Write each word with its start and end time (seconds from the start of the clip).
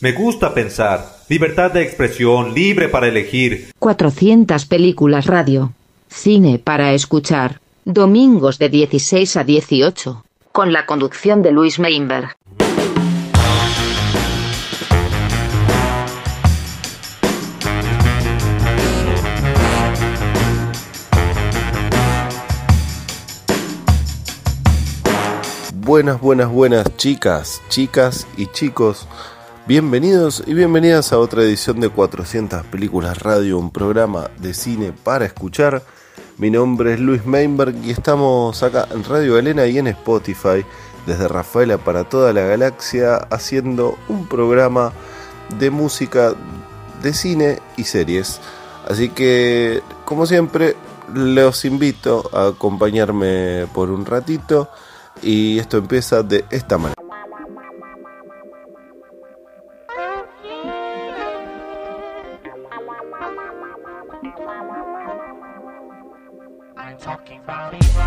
Me 0.00 0.12
gusta 0.12 0.54
pensar. 0.54 1.04
Libertad 1.28 1.72
de 1.72 1.82
expresión, 1.82 2.54
libre 2.54 2.88
para 2.88 3.08
elegir. 3.08 3.72
400 3.80 4.64
películas 4.66 5.26
radio. 5.26 5.72
Cine 6.08 6.60
para 6.60 6.92
escuchar. 6.92 7.60
Domingos 7.84 8.60
de 8.60 8.68
16 8.68 9.36
a 9.36 9.42
18. 9.42 10.24
Con 10.52 10.72
la 10.72 10.86
conducción 10.86 11.42
de 11.42 11.50
Luis 11.50 11.80
Meinberg. 11.80 12.36
Buenas, 25.74 26.20
buenas, 26.20 26.48
buenas 26.50 26.96
chicas, 26.96 27.60
chicas 27.68 28.28
y 28.36 28.46
chicos. 28.46 29.08
Bienvenidos 29.68 30.42
y 30.46 30.54
bienvenidas 30.54 31.12
a 31.12 31.18
otra 31.18 31.42
edición 31.42 31.78
de 31.78 31.90
400 31.90 32.64
Películas 32.68 33.18
Radio, 33.18 33.58
un 33.58 33.70
programa 33.70 34.30
de 34.38 34.54
cine 34.54 34.94
para 35.04 35.26
escuchar. 35.26 35.82
Mi 36.38 36.50
nombre 36.50 36.94
es 36.94 37.00
Luis 37.00 37.26
Meinberg 37.26 37.76
y 37.84 37.90
estamos 37.90 38.62
acá 38.62 38.88
en 38.90 39.04
Radio 39.04 39.36
Elena 39.36 39.66
y 39.66 39.76
en 39.76 39.88
Spotify, 39.88 40.64
desde 41.06 41.28
Rafaela 41.28 41.76
para 41.76 42.04
toda 42.04 42.32
la 42.32 42.46
galaxia, 42.46 43.16
haciendo 43.16 43.98
un 44.08 44.26
programa 44.26 44.94
de 45.58 45.68
música 45.68 46.32
de 47.02 47.12
cine 47.12 47.58
y 47.76 47.84
series. 47.84 48.40
Así 48.88 49.10
que, 49.10 49.82
como 50.06 50.24
siempre, 50.24 50.76
los 51.12 51.66
invito 51.66 52.30
a 52.32 52.46
acompañarme 52.46 53.66
por 53.74 53.90
un 53.90 54.06
ratito 54.06 54.70
y 55.20 55.58
esto 55.58 55.76
empieza 55.76 56.22
de 56.22 56.46
esta 56.48 56.78
manera. 56.78 57.07
talking 66.98 67.40
about. 67.44 67.97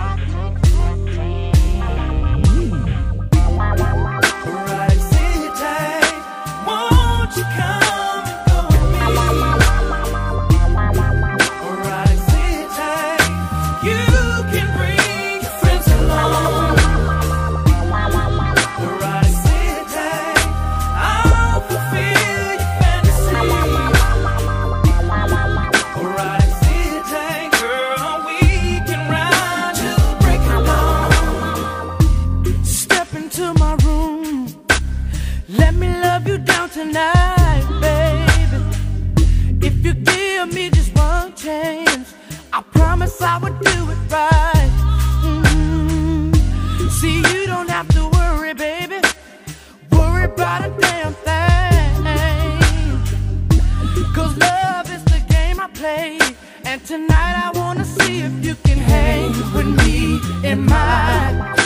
play. 55.82 56.20
And 56.64 56.80
tonight 56.86 57.36
I 57.46 57.52
wanna 57.56 57.84
see 57.84 58.22
if 58.22 58.34
you 58.46 58.54
can 58.66 58.78
hang 58.78 59.32
with 59.56 59.70
me 59.82 60.20
in 60.48 60.60
my 60.66 61.61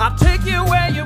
I'll 0.00 0.14
take 0.14 0.44
you 0.44 0.64
where 0.64 0.88
you 0.90 1.04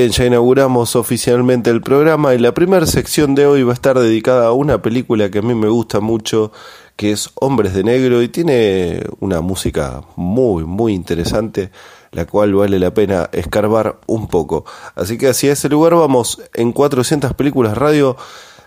bien, 0.00 0.12
ya 0.12 0.24
inauguramos 0.24 0.96
oficialmente 0.96 1.68
el 1.68 1.82
programa 1.82 2.34
y 2.34 2.38
la 2.38 2.54
primera 2.54 2.86
sección 2.86 3.34
de 3.34 3.44
hoy 3.44 3.64
va 3.64 3.72
a 3.72 3.74
estar 3.74 3.98
dedicada 3.98 4.46
a 4.46 4.52
una 4.52 4.80
película 4.80 5.30
que 5.30 5.40
a 5.40 5.42
mí 5.42 5.54
me 5.54 5.68
gusta 5.68 6.00
mucho, 6.00 6.52
que 6.96 7.12
es 7.12 7.30
Hombres 7.34 7.74
de 7.74 7.84
Negro 7.84 8.22
y 8.22 8.28
tiene 8.28 9.02
una 9.18 9.42
música 9.42 10.00
muy, 10.16 10.64
muy 10.64 10.94
interesante, 10.94 11.70
la 12.12 12.24
cual 12.24 12.54
vale 12.54 12.78
la 12.78 12.94
pena 12.94 13.28
escarbar 13.32 14.00
un 14.06 14.26
poco. 14.28 14.64
Así 14.94 15.18
que 15.18 15.28
hacia 15.28 15.52
ese 15.52 15.68
lugar 15.68 15.94
vamos 15.94 16.40
en 16.54 16.72
400 16.72 17.34
películas 17.34 17.76
radio, 17.76 18.16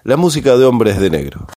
la 0.04 0.18
música 0.18 0.56
de 0.56 0.66
Hombres 0.66 1.00
de 1.00 1.10
Negro. 1.10 1.48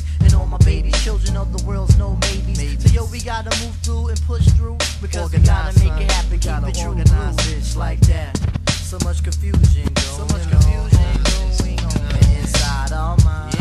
For 0.00 0.24
and 0.24 0.34
all 0.34 0.46
my 0.46 0.58
babies, 0.58 1.02
children 1.02 1.36
of 1.36 1.56
the 1.56 1.64
world's 1.66 1.96
no 1.98 2.16
maybes. 2.22 2.82
So 2.82 2.90
yo, 2.92 3.04
we 3.06 3.20
gotta 3.20 3.50
move 3.64 3.76
through 3.82 4.08
and 4.08 4.20
push 4.22 4.46
through 4.52 4.76
because 5.00 5.32
we 5.32 5.38
gotta 5.38 5.78
make 5.78 5.92
it 6.00 6.10
happen, 6.10 6.38
keep 6.38 6.68
it 6.68 6.74
true. 6.80 6.90
Organize 6.90 7.36
bitch 7.36 7.76
like 7.76 8.00
that. 8.00 8.36
So 8.68 8.98
much 9.04 9.22
confusion 9.22 9.84
going 9.84 9.96
So 9.96 10.24
much 10.32 10.48
confusion 10.48 10.88
going 10.90 11.78
on 11.80 12.36
inside 12.36 12.92
our 12.92 13.16
minds. 13.24 13.56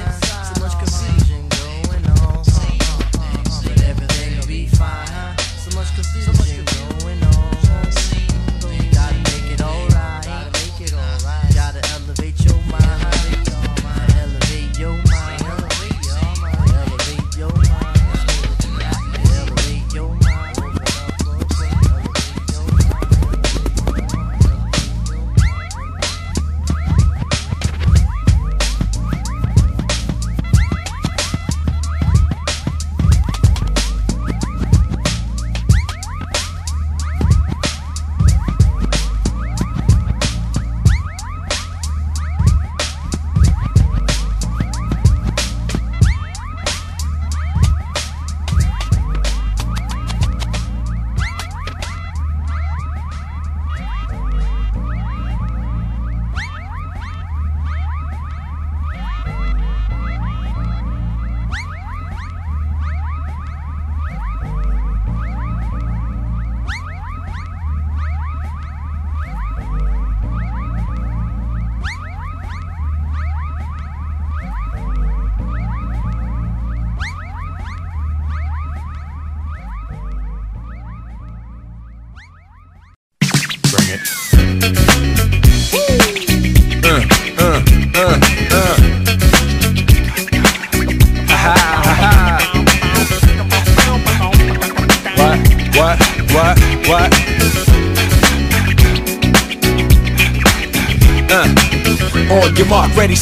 So 0.48 0.62
much 0.62 0.76
confusion 0.80 1.48
going 1.50 2.06
on. 2.22 2.44
But 3.64 3.82
everything 3.84 4.40
will 4.40 4.48
be 4.48 4.68
fine. 4.68 5.38
So 5.38 5.76
much 5.78 5.94
confusion 5.96 6.64
going 6.64 7.24
on. 7.24 7.52
Gotta 8.94 9.18
make 9.18 9.52
it 9.52 9.62
alright. 9.62 9.97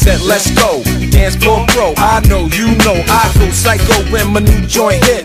Set, 0.06 0.22
let's 0.22 0.52
go. 0.52 0.84
Dance 1.10 1.36
floor 1.36 1.66
pro, 1.70 1.94
I 1.98 2.22
know, 2.30 2.48
you 2.54 2.68
know, 2.86 2.98
I 3.10 3.34
go 3.40 3.50
psycho 3.50 3.98
when 4.12 4.34
my 4.34 4.40
new 4.40 4.62
joint 4.68 5.04
hit. 5.06 5.25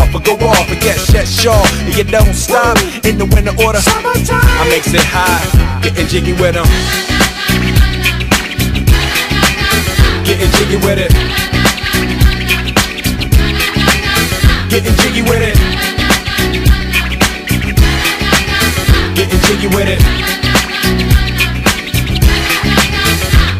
but 0.11 0.23
go 0.25 0.33
off 0.47 0.69
and 0.69 0.81
get 0.81 0.97
shut 0.99 1.27
short. 1.27 1.69
And 1.85 1.95
you 1.95 2.03
don't 2.03 2.33
stop 2.33 2.77
in 3.05 3.17
the 3.17 3.25
winter 3.25 3.53
order. 3.63 3.79
I 3.83 4.67
makes 4.69 4.93
it 4.93 5.05
high, 5.05 5.45
getting 5.81 6.07
jiggy 6.07 6.33
with 6.33 6.55
them. 6.55 6.67
Getting 10.25 10.51
jiggy 10.57 10.77
with 10.77 10.99
it. 10.99 11.11
Getting 14.69 14.95
jiggy 15.03 15.21
with 15.21 15.41
it. 15.41 15.57
Getting 19.15 19.39
jiggy 19.41 19.67
with 19.67 19.87
it. 19.87 20.40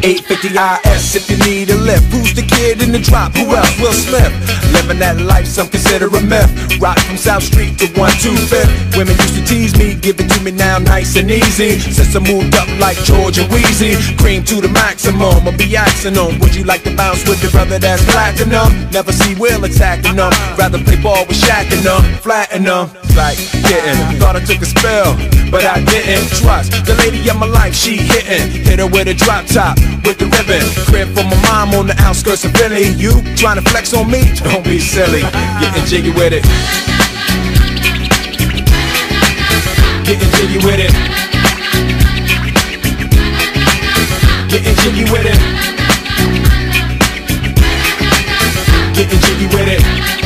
850 0.02 0.50
IS 0.90 1.14
if 1.14 1.30
you 1.30 1.38
need 1.46 1.70
a 1.70 1.78
lift. 1.78 2.10
Who's 2.10 2.34
the 2.34 2.42
kid 2.42 2.82
in 2.82 2.90
the 2.90 2.98
drop? 2.98 3.32
Who 3.38 3.54
else? 3.54 3.70
Will 3.78 3.94
Smith. 3.94 4.34
Living 4.74 4.98
that 4.98 5.20
life, 5.20 5.46
some 5.46 5.68
consider 5.68 6.10
a 6.10 6.22
myth. 6.22 6.50
Rock 6.80 6.98
from 7.06 7.16
South 7.16 7.42
Street 7.42 7.78
to 7.78 7.86
125th. 7.94 8.98
Women 8.98 9.14
used 9.14 9.38
to 9.38 9.44
tease 9.46 9.78
me, 9.78 9.94
give 9.94 10.18
it 10.18 10.28
to 10.30 10.40
me 10.42 10.50
now 10.50 10.78
nice 10.78 11.14
and 11.14 11.30
easy. 11.30 11.78
Since 11.78 12.16
I 12.16 12.20
moved 12.20 12.54
up 12.56 12.66
like 12.82 12.98
George 13.06 13.38
and 13.38 13.46
Wheezy. 13.52 13.94
Cream 14.18 14.42
to 14.50 14.60
the 14.60 14.68
maximum, 14.68 15.46
I'll 15.46 15.56
be 15.56 15.76
axing 15.76 16.14
them. 16.14 16.38
Would 16.40 16.54
you 16.54 16.64
like 16.64 16.82
to 16.82 16.94
bounce 16.96 17.22
with 17.28 17.42
your 17.42 17.52
brother 17.52 17.78
that's 17.78 18.04
platinum? 18.10 18.90
Never 18.90 19.12
see 19.12 19.34
Will 19.38 19.62
attacking 19.64 20.16
them. 20.16 20.32
Rather 20.58 20.82
play 20.82 21.00
ball 21.00 21.26
with 21.30 21.38
Shaq 21.38 21.70
and 21.70 21.86
them, 21.86 22.02
flatten 22.18 22.64
them. 22.64 22.90
Like 23.14 23.38
getting, 23.68 24.18
thought 24.18 24.34
I 24.34 24.40
took 24.40 24.62
a 24.62 24.66
spell, 24.66 25.14
but 25.52 25.64
I 25.66 25.84
didn't. 25.84 26.26
Trust 26.40 26.72
the 26.86 26.96
lady 27.04 27.20
of 27.28 27.36
my 27.36 27.46
life, 27.46 27.74
she 27.74 27.98
hitting. 27.98 28.64
Hit 28.64 28.80
her 28.80 28.86
with 28.88 29.06
a 29.06 29.14
drop 29.14 29.44
top, 29.46 29.76
with 30.02 30.18
the 30.18 30.26
ribbon. 30.32 30.64
Crib 30.88 31.08
for 31.14 31.22
my 31.28 31.36
mom 31.44 31.74
on 31.74 31.86
the 31.86 31.94
outskirts 32.00 32.44
of 32.44 32.52
Philly. 32.52 32.88
You 32.96 33.12
trying 33.36 33.60
to 33.60 33.70
flex 33.70 33.92
on 33.92 34.10
me? 34.10 34.24
Don't 34.40 34.64
be 34.64 34.80
silly. 34.80 35.20
Getting 35.60 35.84
jiggy 35.84 36.10
with 36.10 36.32
it. 36.32 36.42
Getting 40.08 40.30
jiggy 40.40 40.58
with 40.64 40.80
it. 40.80 40.92
Getting 44.48 44.76
jiggy 44.80 45.04
with 45.12 45.26
it. 45.28 45.38
Getting 48.96 49.20
jiggy 49.20 49.46
with 49.54 49.68
it. 49.68 50.21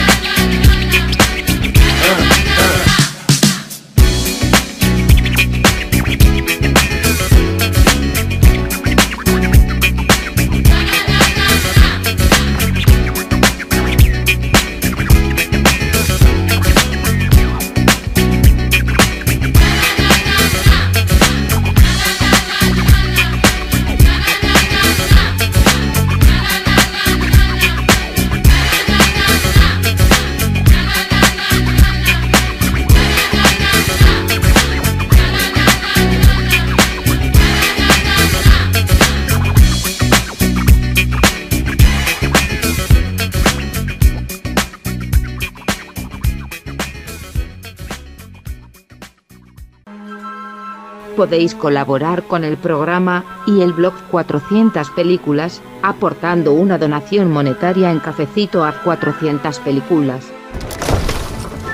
Podéis 51.17 51.55
colaborar 51.55 52.25
con 52.25 52.45
el 52.45 52.59
programa 52.59 53.25
y 53.47 53.63
el 53.63 53.73
blog 53.73 53.95
400 54.11 54.91
películas, 54.91 55.63
aportando 55.83 56.53
una 56.53 56.77
donación 56.77 57.33
monetaria 57.33 57.91
en 57.91 58.01
cafecito 58.01 58.65
a 58.65 58.73
400 58.83 59.59
películas. 59.61 60.27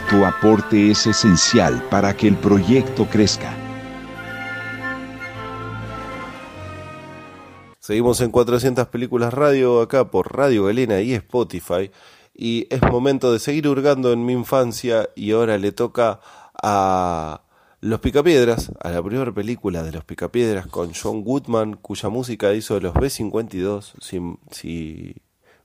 Tu 0.09 0.25
aporte 0.25 0.93
es 0.93 1.09
esencial 1.09 1.83
para 1.91 2.17
que 2.17 2.29
el 2.29 2.37
proyecto 2.37 3.07
crezca. 3.07 3.53
Seguimos 7.81 8.21
en 8.21 8.31
400 8.31 8.87
películas 8.87 9.35
radio 9.35 9.81
acá 9.81 10.09
por 10.09 10.37
Radio 10.37 10.67
Galena 10.67 11.01
y 11.01 11.15
Spotify. 11.15 11.91
Y 12.33 12.69
es 12.71 12.81
momento 12.81 13.33
de 13.33 13.41
seguir 13.41 13.67
hurgando 13.67 14.13
en 14.13 14.25
mi 14.25 14.35
infancia 14.35 15.09
y 15.17 15.33
ahora 15.33 15.59
le 15.59 15.73
toca 15.73 16.21
a 16.63 17.43
Los 17.85 17.99
Picapiedras, 17.99 18.71
a 18.79 18.91
la 18.91 19.03
primera 19.03 19.33
película 19.33 19.83
de 19.83 19.91
Los 19.91 20.05
Picapiedras 20.05 20.69
con 20.69 20.93
John 20.95 21.25
Goodman, 21.25 21.75
cuya 21.75 22.11
música 22.11 22.55
hizo 22.55 22.79
los 22.79 22.95
B-52, 22.95 23.95
si, 24.01 24.21
si 24.53 25.17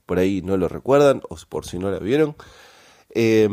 por 0.08 0.18
ahí 0.18 0.42
no 0.42 0.58
lo 0.58 0.68
recuerdan 0.68 1.22
o 1.30 1.38
por 1.48 1.68
si 1.68 1.78
no 1.78 1.92
la 1.92 2.00
vieron. 2.00 2.36
Eh, 3.12 3.48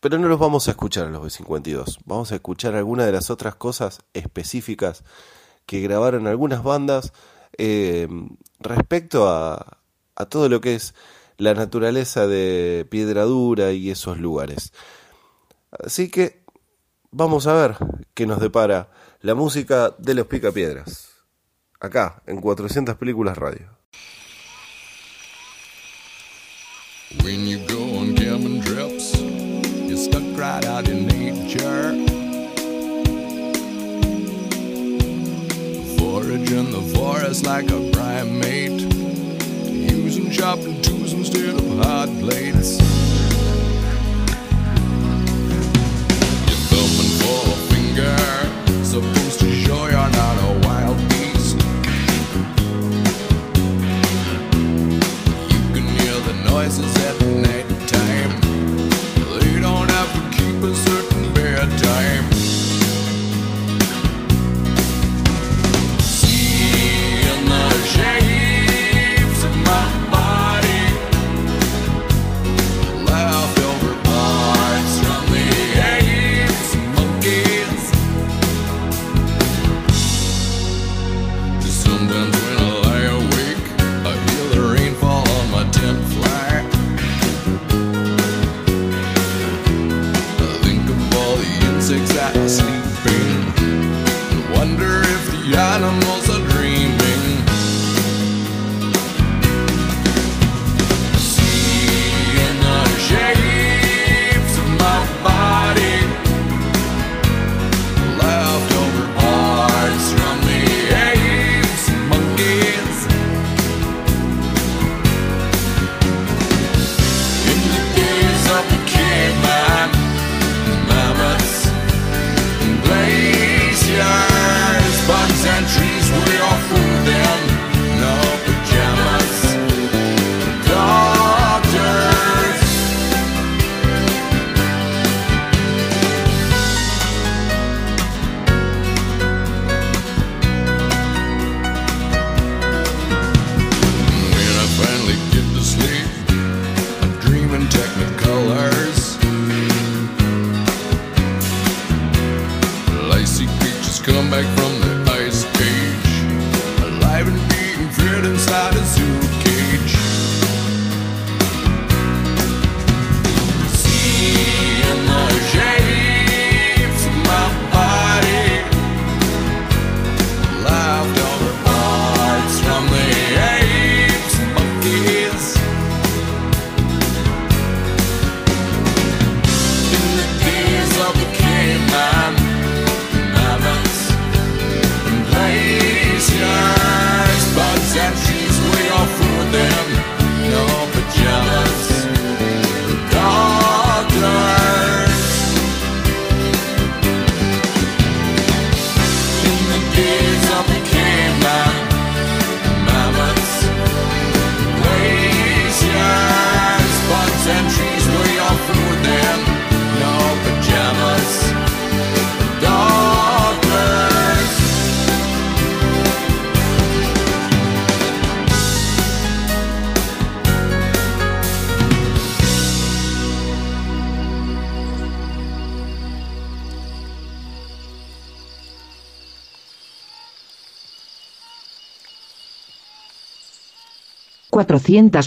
pero 0.00 0.18
no 0.18 0.28
los 0.28 0.38
vamos 0.38 0.68
a 0.68 0.72
escuchar 0.72 1.06
a 1.06 1.10
los 1.10 1.22
B-52, 1.22 2.00
vamos 2.04 2.32
a 2.32 2.34
escuchar 2.34 2.74
algunas 2.74 3.06
de 3.06 3.12
las 3.12 3.30
otras 3.30 3.54
cosas 3.54 4.00
específicas 4.12 5.02
que 5.64 5.80
grabaron 5.80 6.26
algunas 6.26 6.62
bandas 6.62 7.14
eh, 7.56 8.08
respecto 8.60 9.26
a 9.26 9.78
todo 10.28 10.50
lo 10.50 10.60
que 10.60 10.74
es 10.74 10.94
la 11.38 11.54
naturaleza 11.54 12.26
de 12.26 12.86
Piedra 12.90 13.22
Dura 13.22 13.72
y 13.72 13.88
esos 13.88 14.18
lugares. 14.18 14.74
Así 15.70 16.10
que 16.10 16.41
vamos 17.12 17.46
a 17.46 17.52
ver 17.52 17.76
qué 18.14 18.26
nos 18.26 18.40
depara 18.40 18.88
la 19.20 19.34
música 19.34 19.94
de 19.98 20.14
los 20.14 20.26
Picapiedras. 20.26 21.10
Acá, 21.78 22.22
en 22.26 22.40
400 22.40 22.96
Películas 22.96 23.36
Radio. 23.36 23.68
When 27.22 27.46
you 27.46 27.58
go 27.68 27.98
on 27.98 28.14
cabin 28.14 28.62
trips, 28.62 29.14
you're 29.86 29.96
stuck 29.96 30.22
right 30.36 30.64
out 30.64 30.88
in 30.88 31.06
nature. 31.06 31.92
The 36.52 36.82
forest 36.94 37.46
like 37.46 37.70
a 37.70 37.90
primate, 37.92 38.82
using 39.90 40.30
chopping 40.30 40.80
tools 40.82 41.12
instead 41.12 41.54
of 41.54 41.78
hot 41.78 42.08
plates. 42.20 43.01
voices 56.62 56.96
at 57.06 57.20
night. 57.26 57.51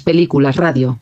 películas 0.01 0.57
radio. 0.57 0.99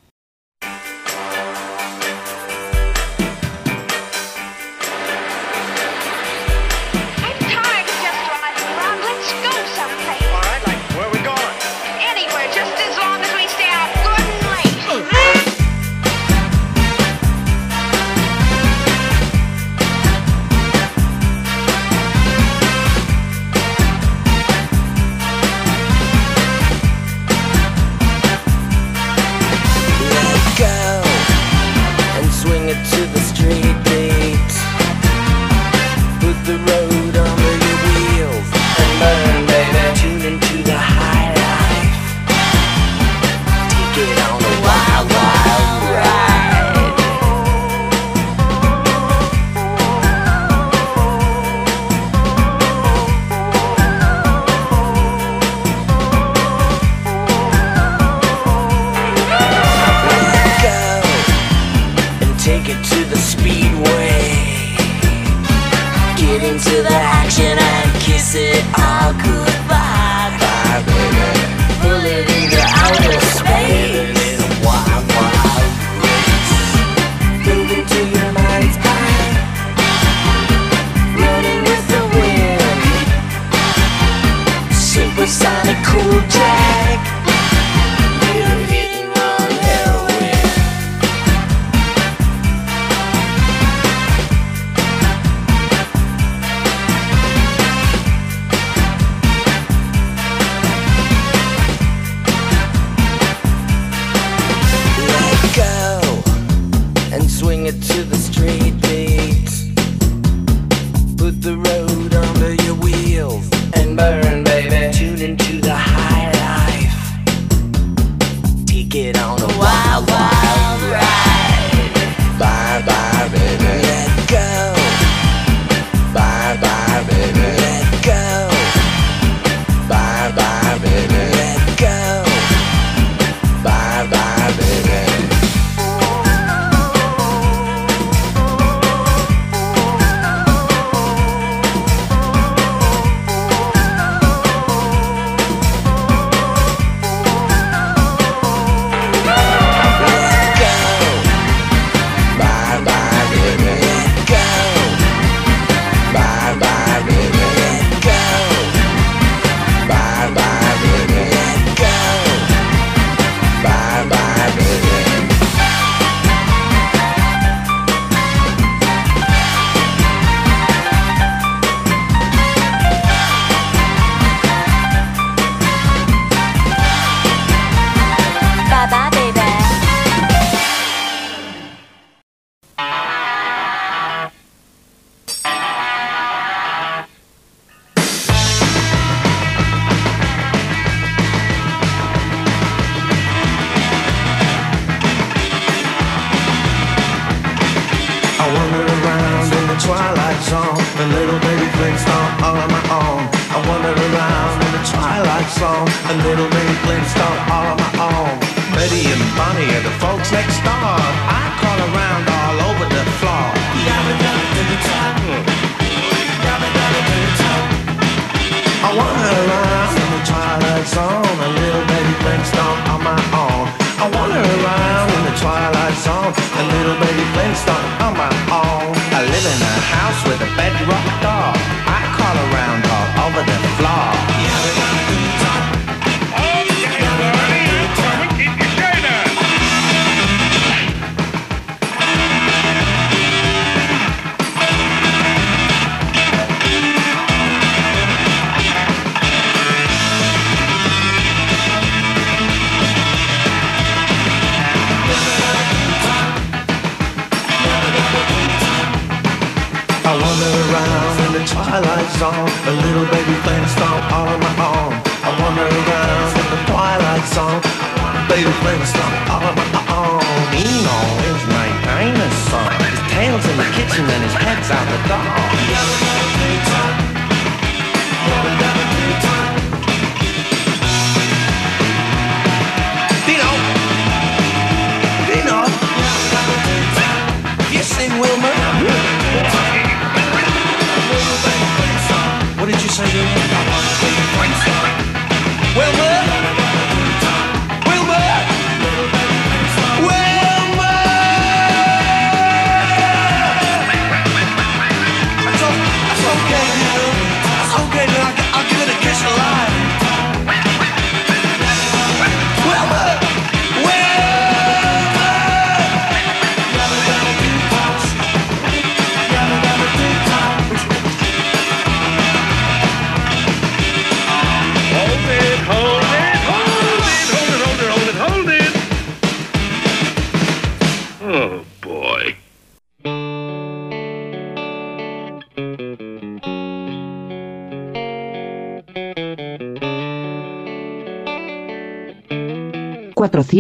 okay 306.51 308.05
now. 308.07 308.33
I'll 308.53 308.69
give 308.69 308.81
it 308.81 308.89
a 308.89 308.99
kiss 308.99 309.21
alive. 309.23 309.62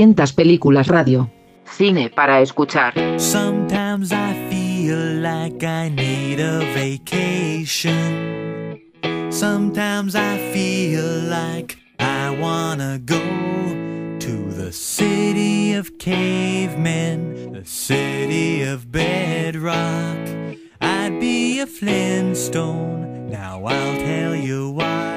300 0.03 0.33
películas 0.33 0.87
radio. 0.87 1.31
Cine 1.63 2.09
para 2.09 2.41
escuchar. 2.41 2.93
Sometimes 3.17 4.11
I 4.11 4.33
feel 4.49 5.21
like 5.21 5.65
I 5.65 5.89
need 5.89 6.41
a 6.41 6.59
vacation. 6.75 8.81
Sometimes 9.31 10.15
I 10.15 10.51
feel 10.51 11.29
like 11.29 11.77
I 11.99 12.37
wanna 12.37 12.99
go 12.99 13.21
to 14.19 14.51
the 14.51 14.73
city 14.73 15.75
of 15.75 15.97
cavemen, 15.97 17.53
the 17.53 17.63
city 17.63 18.63
of 18.63 18.91
bedrock. 18.91 20.17
I'd 20.81 21.17
be 21.21 21.61
a 21.61 21.65
Flintstone, 21.65 23.29
now 23.29 23.63
I'll 23.63 23.97
tell 23.99 24.35
you 24.35 24.71
why. 24.71 25.12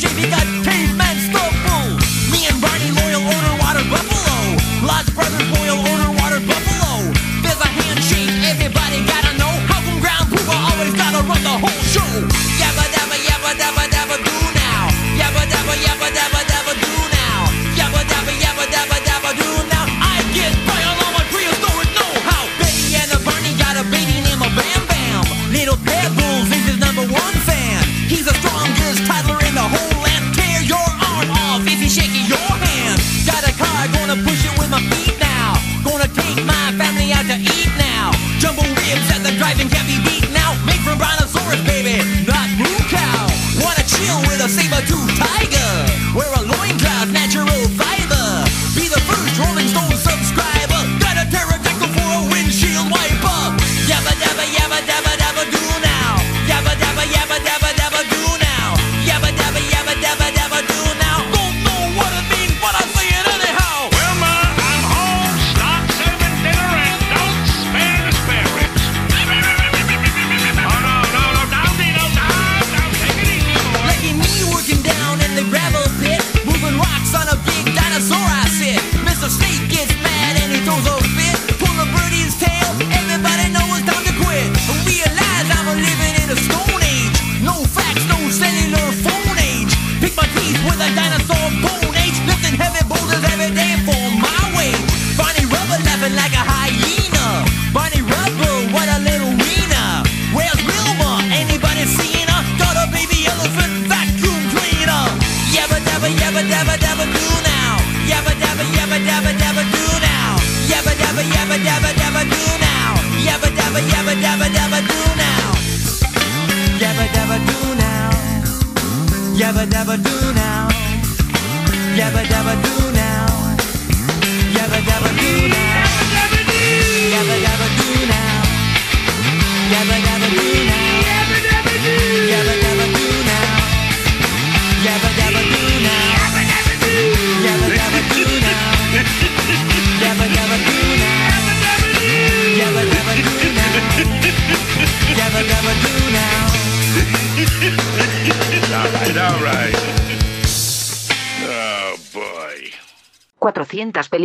Chính 0.00 0.10
vì 0.16 0.22
tại. 0.30 0.47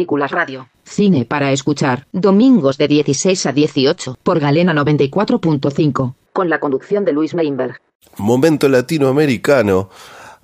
Películas 0.03 0.31
radio. 0.31 0.67
Cine 0.83 1.23
para 1.23 1.53
escuchar. 1.53 2.07
Domingos 2.11 2.77
de 2.77 2.89
16 2.89 3.45
a 3.45 3.53
18 3.53 4.17
por 4.21 4.41
Galena 4.41 4.73
94.5. 4.73 6.13
Con 6.33 6.49
la 6.49 6.59
conducción 6.59 7.05
de 7.05 7.13
Luis 7.13 7.33
Meinberg. 7.33 7.79
Momento 8.17 8.67
latinoamericano 8.67 9.89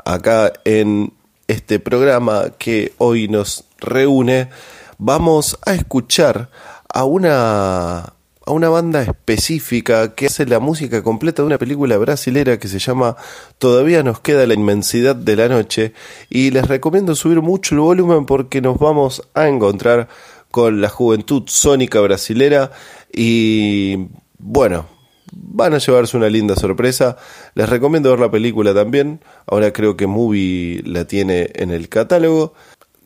acá 0.05 0.53
en 0.63 1.11
este 1.47 1.79
programa 1.79 2.51
que 2.57 2.93
hoy 2.99 3.27
nos 3.27 3.65
reúne. 3.79 4.49
Vamos 4.97 5.59
a 5.65 5.73
escuchar 5.73 6.49
a 6.87 7.03
una 7.03 8.13
a 8.49 8.51
una 8.51 8.69
banda 8.69 9.03
específica 9.03 10.15
que 10.15 10.25
hace 10.25 10.47
la 10.47 10.59
música 10.59 11.03
completa 11.03 11.43
de 11.43 11.45
una 11.45 11.59
película 11.59 11.97
brasilera 11.97 12.57
que 12.57 12.67
se 12.67 12.79
llama 12.79 13.15
Todavía 13.59 14.01
nos 14.01 14.21
queda 14.21 14.47
la 14.47 14.55
inmensidad 14.55 15.15
de 15.15 15.35
la 15.35 15.47
noche 15.47 15.93
y 16.31 16.49
les 16.49 16.67
recomiendo 16.67 17.13
subir 17.13 17.43
mucho 17.43 17.75
el 17.75 17.81
volumen 17.81 18.25
porque 18.25 18.59
nos 18.59 18.79
vamos 18.79 19.21
a 19.35 19.47
encontrar 19.47 20.07
con 20.49 20.81
la 20.81 20.89
juventud 20.89 21.43
sónica 21.45 21.99
brasilera 21.99 22.71
y 23.13 24.07
bueno, 24.39 24.87
van 25.31 25.75
a 25.75 25.77
llevarse 25.77 26.17
una 26.17 26.29
linda 26.29 26.55
sorpresa. 26.55 27.17
Les 27.53 27.69
recomiendo 27.69 28.09
ver 28.09 28.19
la 28.19 28.31
película 28.31 28.73
también. 28.73 29.19
Ahora 29.45 29.71
creo 29.71 29.95
que 29.95 30.07
Movie 30.07 30.81
la 30.85 31.05
tiene 31.05 31.51
en 31.53 31.69
el 31.69 31.87
catálogo. 31.87 32.55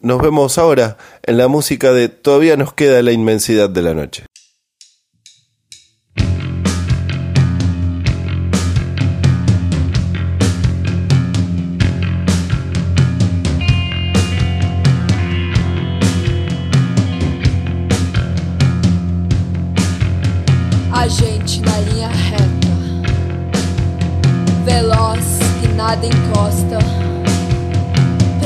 Nos 0.02 0.22
vemos 0.22 0.58
ahora 0.58 0.98
en 1.24 1.38
la 1.38 1.50
música 1.50 1.92
de 1.92 2.08
Todavía 2.08 2.56
nos 2.56 2.72
queda 2.72 3.02
la 3.02 3.12
inmensidad 3.12 3.70
de 3.70 3.82
la 3.82 3.94
noche. 3.94 4.24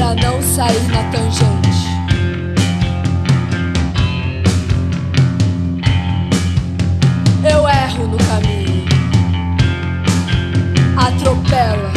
Pra 0.07 0.15
não 0.15 0.41
sair 0.41 0.87
na 0.87 1.03
tangente. 1.11 1.67
Eu 7.43 7.67
erro 7.67 8.07
no 8.07 8.17
caminho, 8.17 8.85
atropela, 10.97 11.91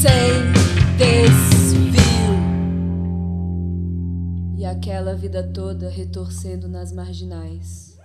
sem 0.00 0.52
desvio. 0.96 2.00
E 4.56 4.64
aquela 4.64 5.14
vida 5.14 5.42
toda 5.42 5.90
retorcendo 5.90 6.66
nas 6.66 6.92
marginais. 6.92 7.98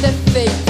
Defeito, 0.00 0.67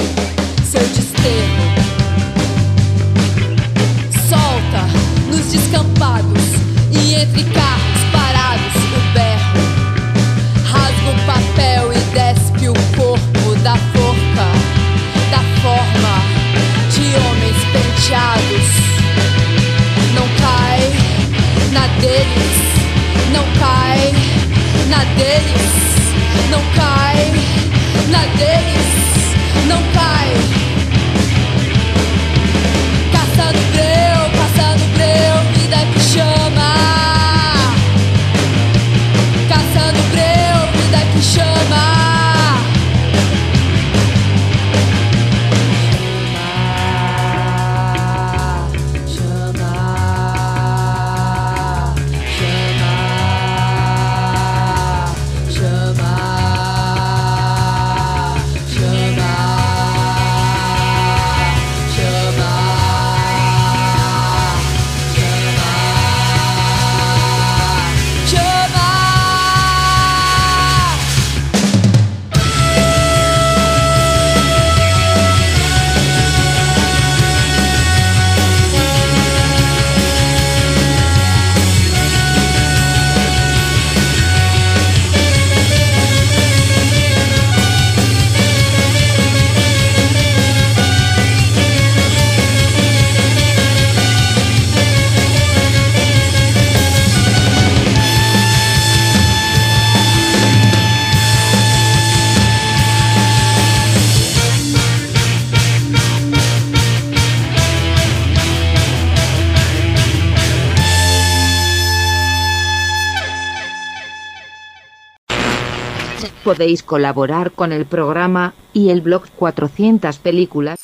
Podéis 116.59 116.83
colaborar 116.83 117.53
con 117.53 117.71
el 117.71 117.85
programa 117.85 118.53
y 118.73 118.89
el 118.89 118.99
blog 118.99 119.29
400 119.37 120.17
películas 120.17 120.77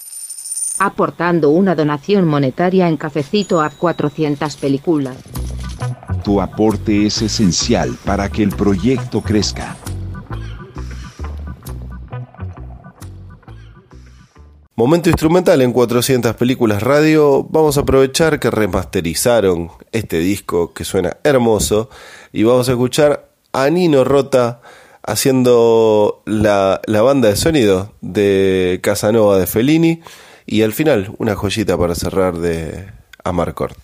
aportando 0.79 1.49
una 1.49 1.75
donación 1.75 2.25
monetaria 2.25 2.87
en 2.87 2.95
cafecito 2.95 3.59
a 3.59 3.69
400 3.71 4.55
películas. 4.55 5.17
Tu 6.23 6.39
aporte 6.39 7.07
es 7.07 7.21
esencial 7.21 7.93
para 8.05 8.29
que 8.29 8.43
el 8.43 8.51
proyecto 8.51 9.19
crezca. 9.19 9.75
Momento 14.77 15.09
instrumental 15.09 15.61
en 15.61 15.73
400 15.73 16.37
películas 16.37 16.81
radio. 16.81 17.43
Vamos 17.49 17.77
a 17.77 17.81
aprovechar 17.81 18.39
que 18.39 18.49
remasterizaron 18.49 19.71
este 19.91 20.19
disco 20.19 20.71
que 20.71 20.85
suena 20.85 21.17
hermoso 21.25 21.89
y 22.31 22.43
vamos 22.43 22.69
a 22.69 22.71
escuchar 22.71 23.27
a 23.51 23.69
Nino 23.69 24.05
Rota 24.05 24.61
haciendo 25.05 26.23
la, 26.25 26.81
la 26.85 27.01
banda 27.01 27.29
de 27.29 27.35
sonido 27.35 27.93
de 28.01 28.79
Casanova 28.81 29.37
de 29.37 29.47
Fellini 29.47 30.01
y 30.45 30.61
al 30.61 30.73
final 30.73 31.13
una 31.17 31.35
joyita 31.35 31.77
para 31.77 31.95
cerrar 31.95 32.37
de 32.37 32.87
Amarcord. 33.23 33.75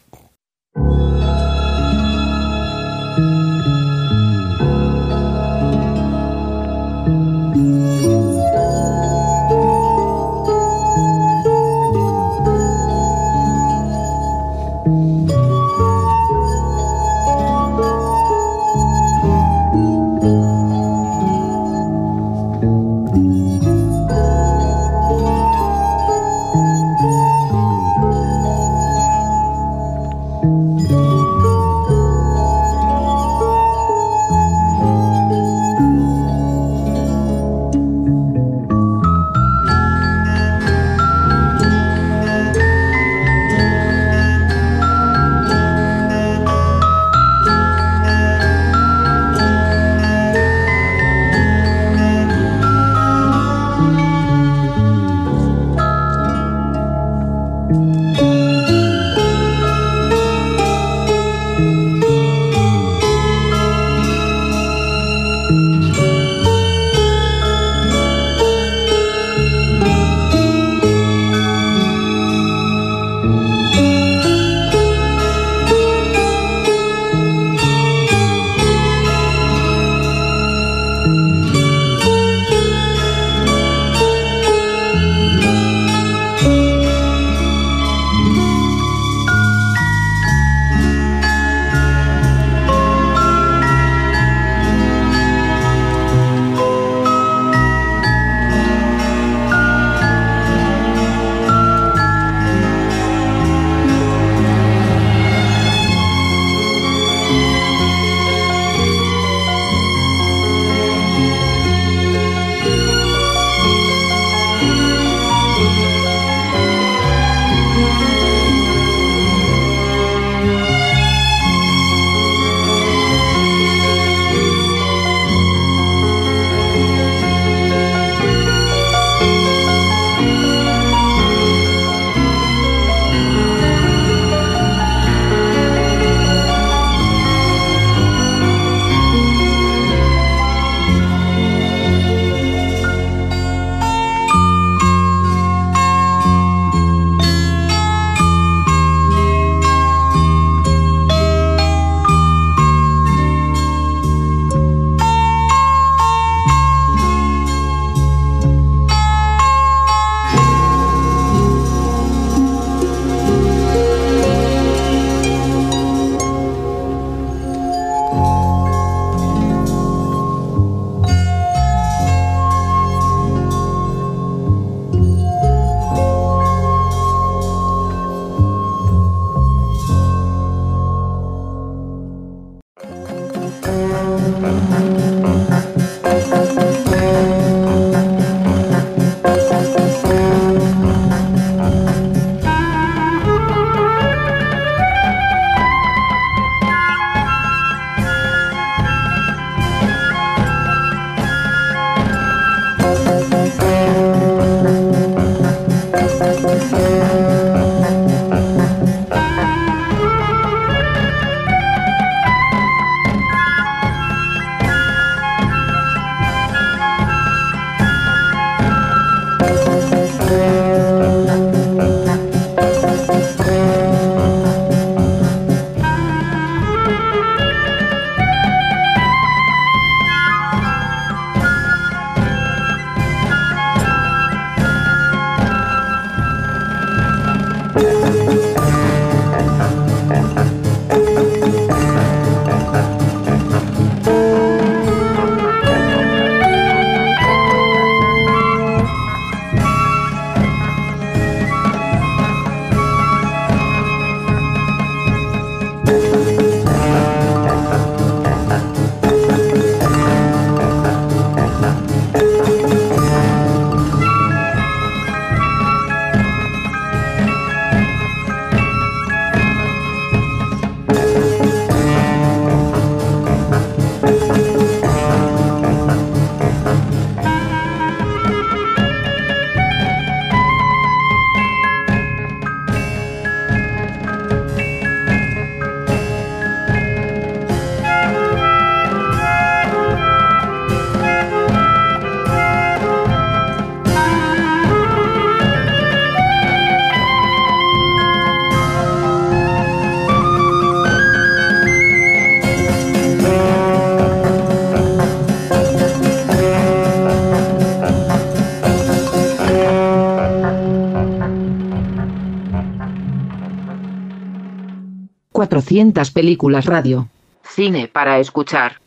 400 315.71 316.11
películas 316.11 316.65
radio. 316.65 317.07
Cine 317.43 317.87
para 317.87 318.19
escuchar. 318.19 318.80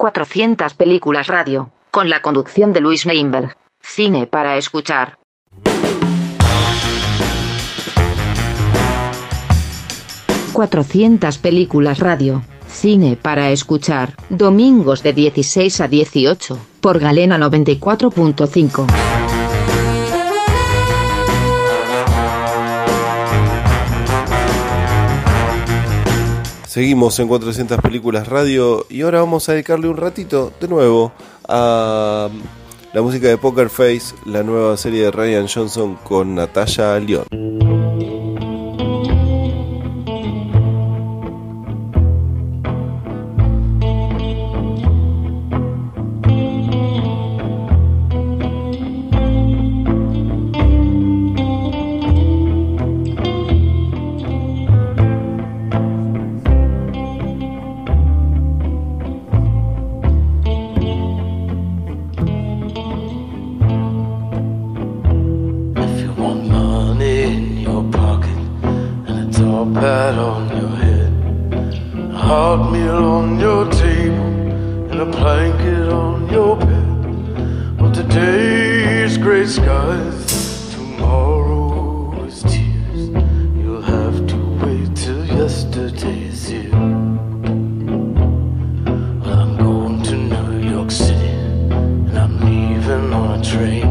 400 0.00 0.72
películas 0.72 1.26
radio, 1.26 1.72
con 1.90 2.08
la 2.08 2.22
conducción 2.22 2.72
de 2.72 2.80
Luis 2.80 3.04
Neinberg. 3.04 3.54
Cine 3.82 4.26
para 4.26 4.56
escuchar. 4.56 5.18
...400 10.54 11.38
películas 11.38 11.98
radio... 11.98 12.42
...cine 12.66 13.18
para 13.20 13.50
escuchar... 13.50 14.14
...domingos 14.30 15.02
de 15.02 15.12
16 15.12 15.82
a 15.82 15.88
18... 15.88 16.58
...por 16.80 16.98
Galena 16.98 17.36
94.5... 17.36 19.09
Seguimos 26.70 27.18
en 27.18 27.26
400 27.26 27.80
películas 27.80 28.28
radio 28.28 28.86
y 28.88 29.02
ahora 29.02 29.18
vamos 29.18 29.48
a 29.48 29.54
dedicarle 29.54 29.88
un 29.88 29.96
ratito 29.96 30.52
de 30.60 30.68
nuevo 30.68 31.10
a 31.48 32.28
la 32.92 33.02
música 33.02 33.26
de 33.26 33.36
Poker 33.38 33.68
Face, 33.68 34.14
la 34.24 34.44
nueva 34.44 34.76
serie 34.76 35.02
de 35.02 35.10
Ryan 35.10 35.48
Johnson 35.52 35.96
con 36.04 36.36
Natalia 36.36 37.00
León. 37.00 37.59
Pad 69.80 70.18
on 70.18 70.42
your 70.60 70.74
head, 70.84 71.12
a 72.12 72.18
hot 72.18 72.70
meal 72.70 73.02
on 73.18 73.40
your 73.40 73.64
table 73.70 74.90
and 74.90 75.00
a 75.00 75.06
blanket 75.06 75.88
on 75.88 76.28
your 76.28 76.54
bed. 76.56 77.80
Well, 77.80 77.90
today 77.90 79.04
is 79.04 79.16
gray 79.16 79.46
skies, 79.46 80.74
tomorrow 80.74 82.24
is 82.24 82.42
tears. 82.42 83.08
You'll 83.60 83.80
have 83.80 84.26
to 84.26 84.36
wait 84.62 84.94
till 84.94 85.24
yesterday 85.24 86.24
is 86.24 86.46
here. 86.46 86.70
Well, 89.20 89.38
I'm 89.44 89.56
going 89.56 90.02
to 90.02 90.14
New 90.14 90.58
York 90.76 90.90
City 90.90 91.32
and 92.08 92.18
I'm 92.18 92.38
leaving 92.40 93.14
on 93.14 93.40
a 93.40 93.42
train. 93.42 93.88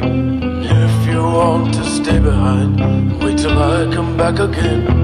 And 0.00 0.64
If 0.64 1.06
you 1.06 1.20
want 1.22 1.74
to 1.74 1.84
stay 1.84 2.18
behind, 2.18 2.80
wait 3.22 3.36
till 3.36 3.58
I 3.58 3.92
come 3.94 4.16
back 4.16 4.38
again. 4.38 4.97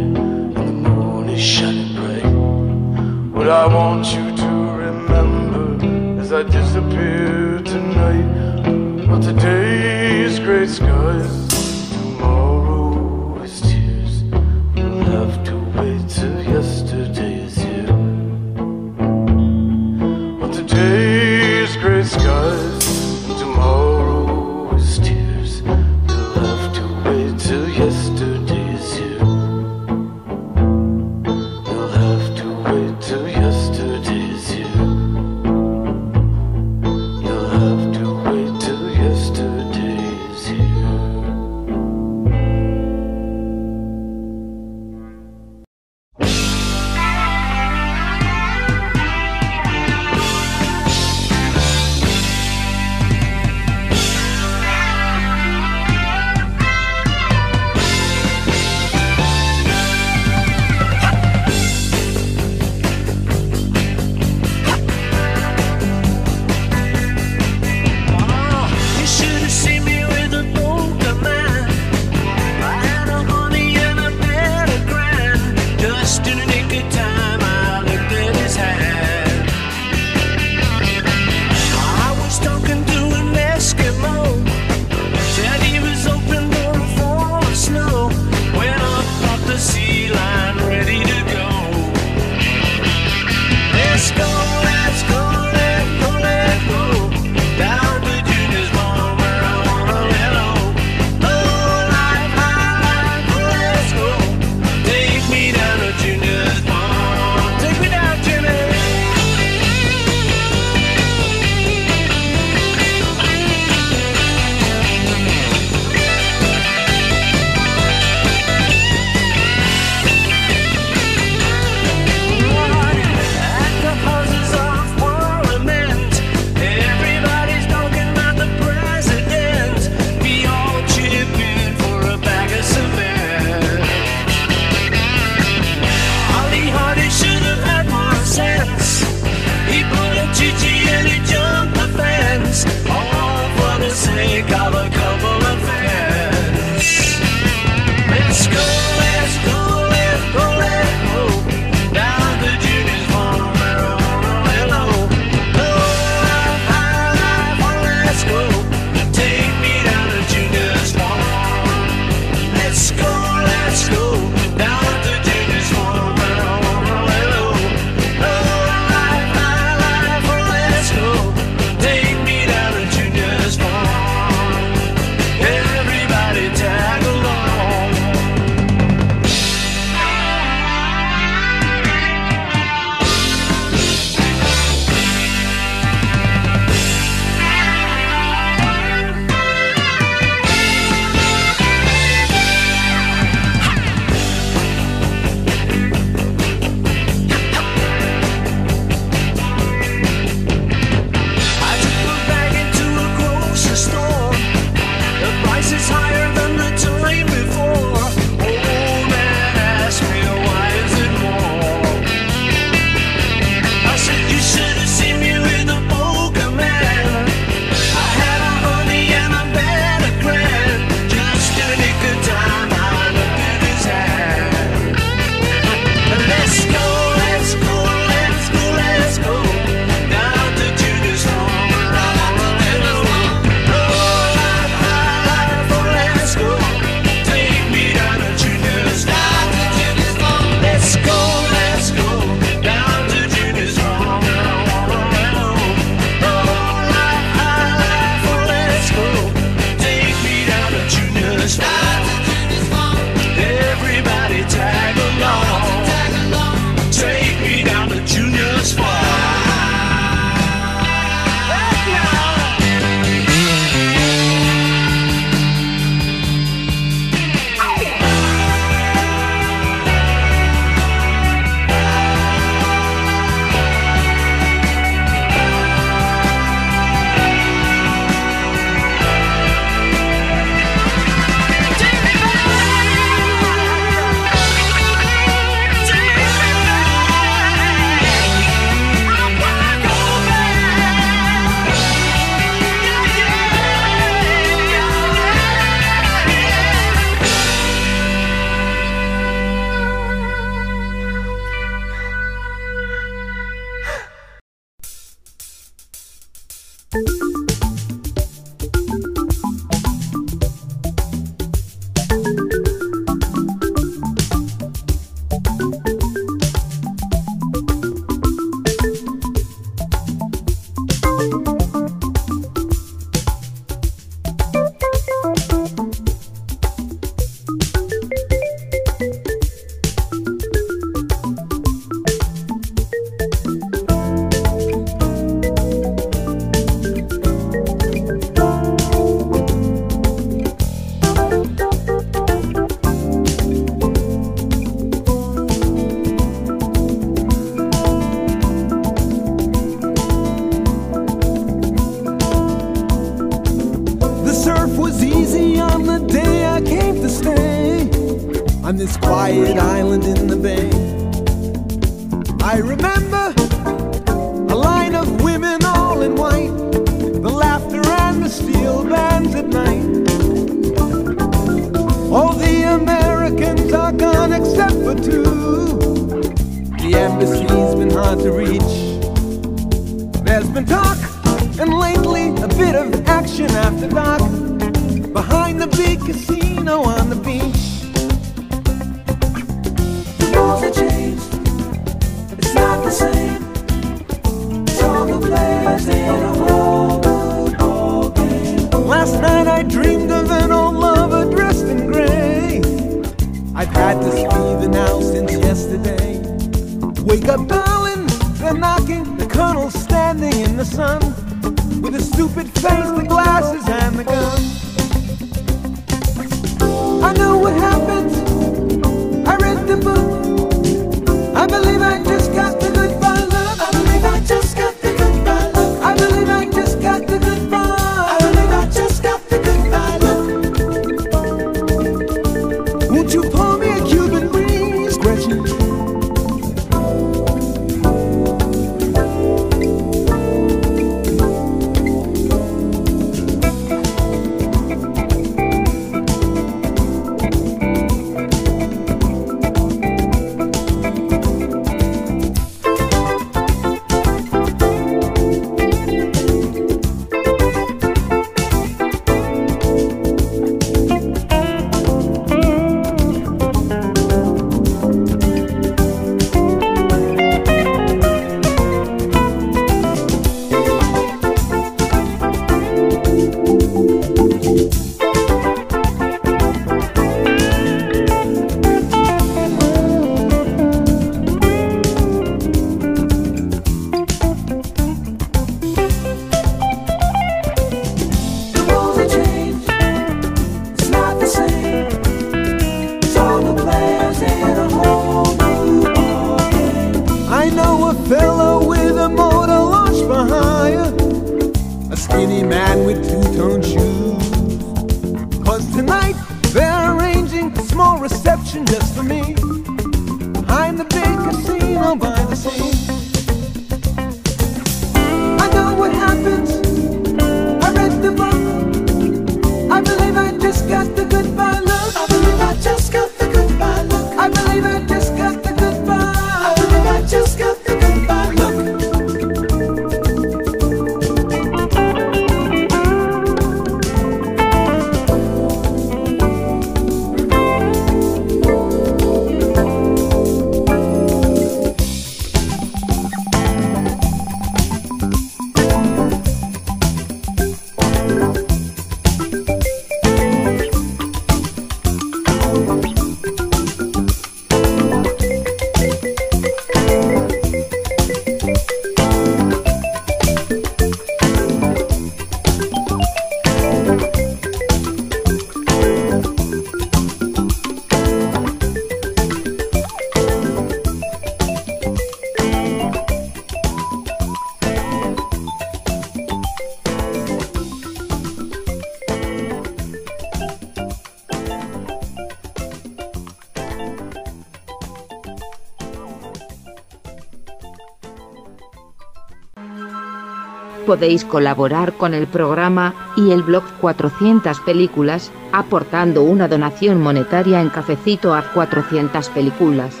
podéis 590.86 591.24
colaborar 591.24 591.92
con 591.94 592.14
el 592.14 592.26
programa 592.26 592.94
y 593.16 593.32
el 593.32 593.42
blog 593.42 593.64
400 593.80 594.60
Películas, 594.60 595.32
aportando 595.52 596.22
una 596.22 596.48
donación 596.48 597.02
monetaria 597.02 597.60
en 597.60 597.68
cafecito 597.68 598.34
a 598.34 598.42
400 598.52 599.28
Películas. 599.30 600.00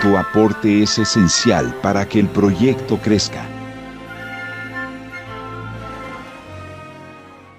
Tu 0.00 0.16
aporte 0.16 0.82
es 0.82 0.98
esencial 0.98 1.74
para 1.82 2.06
que 2.06 2.20
el 2.20 2.28
proyecto 2.28 2.98
crezca. 2.98 3.44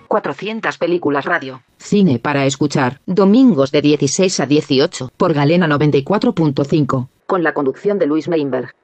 400 0.07 0.77
películas 0.77 1.25
radio. 1.25 1.61
Cine 1.77 2.19
para 2.19 2.45
escuchar, 2.45 3.01
domingos 3.05 3.71
de 3.71 3.81
16 3.81 4.39
a 4.39 4.45
18, 4.45 5.09
por 5.17 5.33
Galena 5.33 5.67
94.5, 5.67 7.09
con 7.25 7.43
la 7.43 7.53
conducción 7.53 7.99
de 7.99 8.05
Luis 8.05 8.29
Meinberg. 8.29 8.74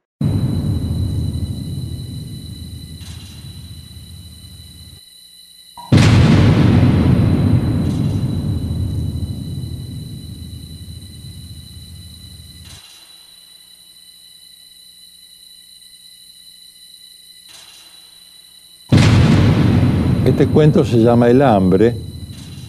Este 20.41 20.51
cuento 20.51 20.83
se 20.83 20.97
llama 20.97 21.29
El 21.29 21.43
hambre 21.43 21.95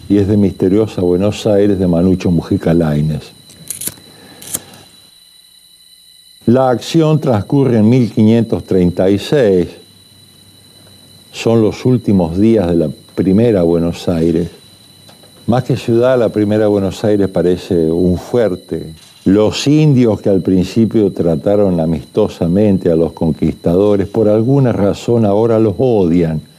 y 0.07 0.17
es 0.17 0.27
de 0.27 0.37
Misteriosa 0.37 1.01
Buenos 1.01 1.47
Aires 1.47 1.79
de 1.79 1.87
Manucho 1.87 2.29
Mujica 2.29 2.71
Laines. 2.71 3.31
La 6.45 6.69
acción 6.69 7.19
transcurre 7.19 7.79
en 7.79 7.89
1536. 7.89 9.69
Son 11.31 11.63
los 11.63 11.83
últimos 11.85 12.37
días 12.37 12.67
de 12.67 12.75
la 12.75 12.89
primera 13.15 13.63
Buenos 13.63 14.07
Aires. 14.07 14.49
Más 15.47 15.63
que 15.63 15.75
ciudad, 15.75 16.19
la 16.19 16.29
primera 16.29 16.67
Buenos 16.67 17.03
Aires 17.03 17.27
parece 17.27 17.89
un 17.89 18.19
fuerte. 18.19 18.93
Los 19.25 19.65
indios 19.65 20.21
que 20.21 20.29
al 20.29 20.41
principio 20.41 21.11
trataron 21.11 21.79
amistosamente 21.79 22.91
a 22.91 22.95
los 22.95 23.13
conquistadores, 23.13 24.07
por 24.07 24.29
alguna 24.29 24.71
razón 24.73 25.25
ahora 25.25 25.57
los 25.57 25.73
odian 25.79 26.52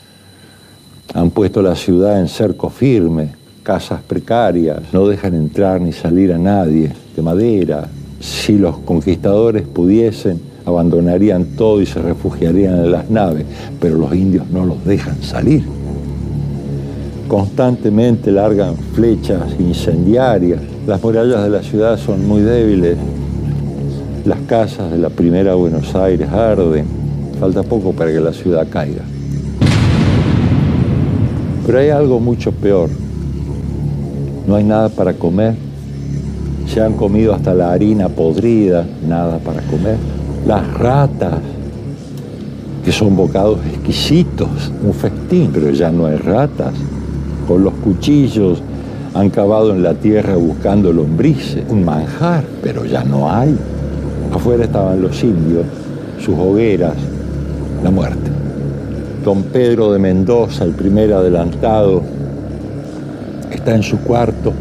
han 1.14 1.30
puesto 1.30 1.62
la 1.62 1.74
ciudad 1.74 2.20
en 2.20 2.28
cerco 2.28 2.68
firme, 2.68 3.30
casas 3.62 4.02
precarias, 4.02 4.80
no 4.92 5.08
dejan 5.08 5.34
entrar 5.34 5.80
ni 5.80 5.92
salir 5.92 6.32
a 6.32 6.38
nadie, 6.38 6.92
de 7.16 7.22
madera. 7.22 7.88
Si 8.20 8.58
los 8.58 8.78
conquistadores 8.78 9.62
pudiesen, 9.62 10.40
abandonarían 10.66 11.56
todo 11.56 11.80
y 11.80 11.86
se 11.86 12.02
refugiarían 12.02 12.84
en 12.84 12.92
las 12.92 13.08
naves, 13.10 13.46
pero 13.80 13.96
los 13.96 14.14
indios 14.14 14.48
no 14.50 14.66
los 14.66 14.84
dejan 14.84 15.22
salir 15.22 15.64
constantemente 17.28 18.30
largan 18.30 18.76
flechas 18.94 19.42
incendiarias. 19.58 20.60
Las 20.86 21.02
murallas 21.02 21.42
de 21.42 21.50
la 21.50 21.62
ciudad 21.62 21.98
son 21.98 22.26
muy 22.26 22.42
débiles. 22.42 22.96
Las 24.24 24.40
casas 24.42 24.90
de 24.90 24.98
la 24.98 25.10
primera 25.10 25.54
Buenos 25.54 25.94
Aires 25.94 26.28
arden. 26.28 26.86
Falta 27.40 27.62
poco 27.62 27.92
para 27.92 28.12
que 28.12 28.20
la 28.20 28.32
ciudad 28.32 28.68
caiga. 28.70 29.02
Pero 31.66 31.78
hay 31.78 31.90
algo 31.90 32.20
mucho 32.20 32.52
peor. 32.52 32.90
No 34.46 34.56
hay 34.56 34.64
nada 34.64 34.88
para 34.88 35.14
comer. 35.14 35.54
Se 36.66 36.80
han 36.80 36.94
comido 36.94 37.34
hasta 37.34 37.54
la 37.54 37.72
harina 37.72 38.08
podrida, 38.08 38.86
nada 39.06 39.38
para 39.38 39.60
comer. 39.62 39.96
Las 40.46 40.72
ratas, 40.74 41.40
que 42.84 42.92
son 42.92 43.16
bocados 43.16 43.58
exquisitos, 43.66 44.72
un 44.84 44.92
festín, 44.92 45.50
pero 45.52 45.70
ya 45.70 45.90
no 45.90 46.06
hay 46.06 46.16
ratas 46.16 46.74
con 47.46 47.62
los 47.62 47.74
cuchillos 47.74 48.62
han 49.14 49.30
cavado 49.30 49.72
en 49.72 49.82
la 49.82 49.94
tierra 49.94 50.34
buscando 50.34 50.92
lombrices, 50.92 51.62
un 51.68 51.84
manjar, 51.84 52.44
pero 52.62 52.84
ya 52.84 53.04
no 53.04 53.30
hay. 53.30 53.56
Afuera 54.34 54.64
estaban 54.64 55.00
los 55.00 55.22
indios, 55.22 55.64
sus 56.18 56.36
hogueras, 56.36 56.94
la 57.84 57.92
muerte. 57.92 58.30
Don 59.24 59.42
Pedro 59.44 59.90
de 59.90 59.98
Mendoza, 59.98 60.64
el 60.64 60.72
primer 60.72 61.10
adelantado, 61.14 62.02
está 63.50 63.74
en 63.74 63.82
su 63.82 63.98
cuarto, 64.00 64.52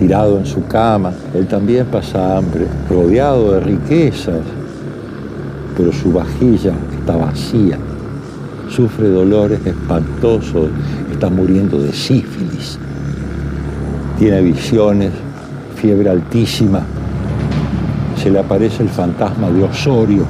tirado 0.00 0.36
en 0.36 0.46
su 0.46 0.66
cama. 0.66 1.12
Él 1.32 1.46
también 1.46 1.86
pasa 1.86 2.36
hambre, 2.36 2.66
rodeado 2.90 3.52
de 3.52 3.60
riquezas, 3.60 4.40
pero 5.76 5.92
su 5.92 6.12
vajilla 6.12 6.72
está 6.98 7.16
vacía. 7.16 7.78
Sufre 8.68 9.08
dolores 9.08 9.64
espantosos, 9.64 10.70
está 11.12 11.30
muriendo 11.30 11.80
de 11.80 11.92
sífilis. 11.92 12.76
Tiene 14.18 14.40
visiones, 14.42 15.12
fiebre 15.76 16.10
altísima. 16.10 16.82
Se 18.20 18.28
le 18.28 18.40
aparece 18.40 18.82
el 18.82 18.88
fantasma 18.88 19.50
de 19.50 19.62
Osorio, 19.62 20.24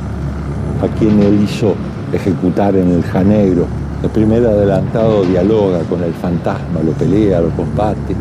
a 0.82 0.99
quien 0.99 1.19
él 1.23 1.41
hizo 1.43 1.74
ejecutar 2.15 2.77
en 2.77 2.91
el 2.91 3.03
Janeiro. 3.03 3.66
El 4.03 4.11
primer 4.11 4.47
adelantado 4.47 5.24
dialoga 5.24 5.81
con 5.81 6.03
el 6.03 6.12
fantasma, 6.12 6.81
lo 6.85 6.93
pelea, 6.93 7.41
lo 7.41 7.51
combate. 7.51 8.15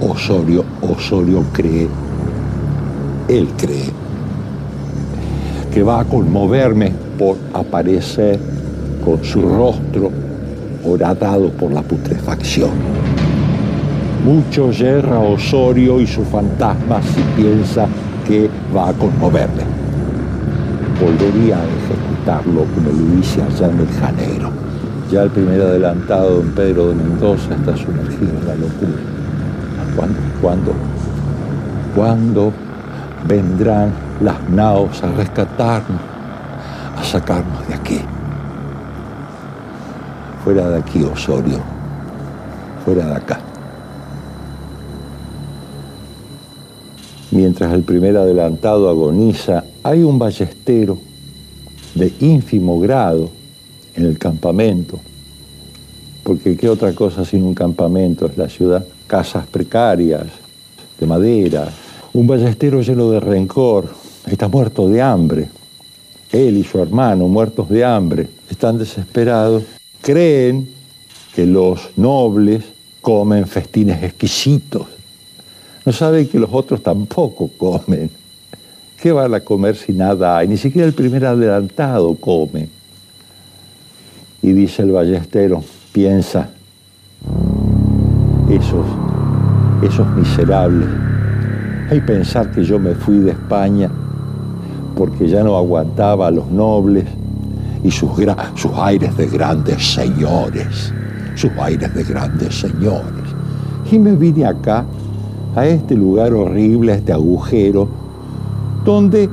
Osorio, 0.00 0.64
Osorio 0.80 1.44
cree, 1.52 1.88
él 3.28 3.48
cree, 3.56 3.90
que 5.72 5.82
va 5.82 6.00
a 6.00 6.04
conmoverme 6.04 6.92
por 7.18 7.36
aparecer 7.52 8.38
con 9.04 9.22
su 9.24 9.42
rostro 9.42 10.10
horadado 10.84 11.50
por 11.50 11.72
la 11.72 11.82
putrefacción. 11.82 12.70
Mucho 14.24 14.70
yerra 14.70 15.18
Osorio 15.18 16.00
y 16.00 16.06
su 16.06 16.24
fantasma 16.24 17.00
si 17.02 17.20
piensa 17.40 17.86
que 18.26 18.48
va 18.74 18.90
a 18.90 18.92
conmoverle. 18.92 19.64
Volvería 21.00 21.56
a 21.56 22.07
como 22.24 22.90
lo 22.90 23.18
hice 23.18 23.42
allá 23.42 23.68
en 23.68 23.80
el 23.80 23.88
Janeiro. 23.88 24.50
Ya 25.10 25.22
el 25.22 25.30
primer 25.30 25.60
adelantado, 25.60 26.36
don 26.36 26.50
Pedro 26.52 26.88
de 26.88 26.94
Mendoza, 26.96 27.54
está 27.54 27.76
sumergido 27.76 28.38
en 28.38 28.46
la 28.46 28.54
locura. 28.54 29.00
¿Cuándo? 29.96 30.18
¿Cuándo? 30.42 30.72
¿Cuándo 31.96 32.52
vendrán 33.26 33.92
las 34.20 34.48
naos 34.50 35.02
a 35.02 35.10
rescatarnos, 35.12 36.00
a 36.96 37.02
sacarnos 37.02 37.66
de 37.66 37.74
aquí? 37.74 38.00
Fuera 40.44 40.68
de 40.68 40.78
aquí, 40.78 41.02
Osorio. 41.04 41.60
Fuera 42.84 43.06
de 43.06 43.14
acá. 43.14 43.40
Mientras 47.30 47.72
el 47.72 47.82
primer 47.82 48.16
adelantado 48.16 48.88
agoniza, 48.88 49.64
hay 49.82 50.02
un 50.02 50.18
ballestero 50.18 51.07
de 51.94 52.12
ínfimo 52.20 52.78
grado 52.80 53.30
en 53.94 54.04
el 54.04 54.18
campamento. 54.18 54.98
Porque 56.22 56.56
qué 56.56 56.68
otra 56.68 56.92
cosa 56.92 57.24
sin 57.24 57.42
un 57.42 57.54
campamento 57.54 58.26
es 58.26 58.36
la 58.36 58.48
ciudad. 58.48 58.84
Casas 59.06 59.46
precarias, 59.46 60.26
de 60.98 61.06
madera. 61.06 61.68
Un 62.12 62.26
ballestero 62.26 62.82
lleno 62.82 63.10
de 63.10 63.20
rencor. 63.20 63.88
Está 64.26 64.48
muerto 64.48 64.88
de 64.88 65.00
hambre. 65.00 65.48
Él 66.30 66.58
y 66.58 66.64
su 66.64 66.78
hermano 66.78 67.28
muertos 67.28 67.68
de 67.68 67.84
hambre. 67.84 68.28
Están 68.50 68.78
desesperados 68.78 69.62
creen 70.00 70.68
que 71.34 71.46
los 71.46 71.90
nobles 71.96 72.64
comen 73.00 73.46
festines 73.46 74.02
exquisitos. 74.02 74.86
No 75.84 75.92
saben 75.92 76.28
que 76.28 76.38
los 76.38 76.50
otros 76.52 76.82
tampoco 76.82 77.48
comen. 77.56 78.10
¿Qué 79.00 79.12
van 79.12 79.32
a 79.32 79.38
comer 79.38 79.76
si 79.76 79.92
nada 79.92 80.36
hay? 80.36 80.48
Ni 80.48 80.56
siquiera 80.56 80.88
el 80.88 80.92
primer 80.92 81.24
adelantado 81.24 82.16
come. 82.16 82.68
Y 84.42 84.52
dice 84.52 84.82
el 84.82 84.90
ballestero, 84.90 85.62
piensa, 85.92 86.50
esos, 88.50 88.86
esos 89.82 90.06
miserables, 90.16 90.88
hay 91.90 92.00
pensar 92.00 92.50
que 92.50 92.64
yo 92.64 92.80
me 92.80 92.94
fui 92.96 93.18
de 93.18 93.30
España 93.30 93.88
porque 94.96 95.28
ya 95.28 95.44
no 95.44 95.56
aguantaba 95.56 96.26
a 96.26 96.30
los 96.32 96.50
nobles 96.50 97.04
y 97.84 97.92
sus, 97.92 98.10
sus 98.56 98.72
aires 98.78 99.16
de 99.16 99.26
grandes 99.26 99.94
señores, 99.94 100.92
sus 101.36 101.52
aires 101.60 101.94
de 101.94 102.02
grandes 102.02 102.58
señores. 102.58 103.24
Y 103.92 103.98
me 104.00 104.16
vine 104.16 104.44
acá, 104.44 104.84
a 105.54 105.66
este 105.66 105.94
lugar 105.94 106.34
horrible, 106.34 106.92
a 106.92 106.96
este 106.96 107.12
agujero, 107.12 108.07
donde 108.84 109.28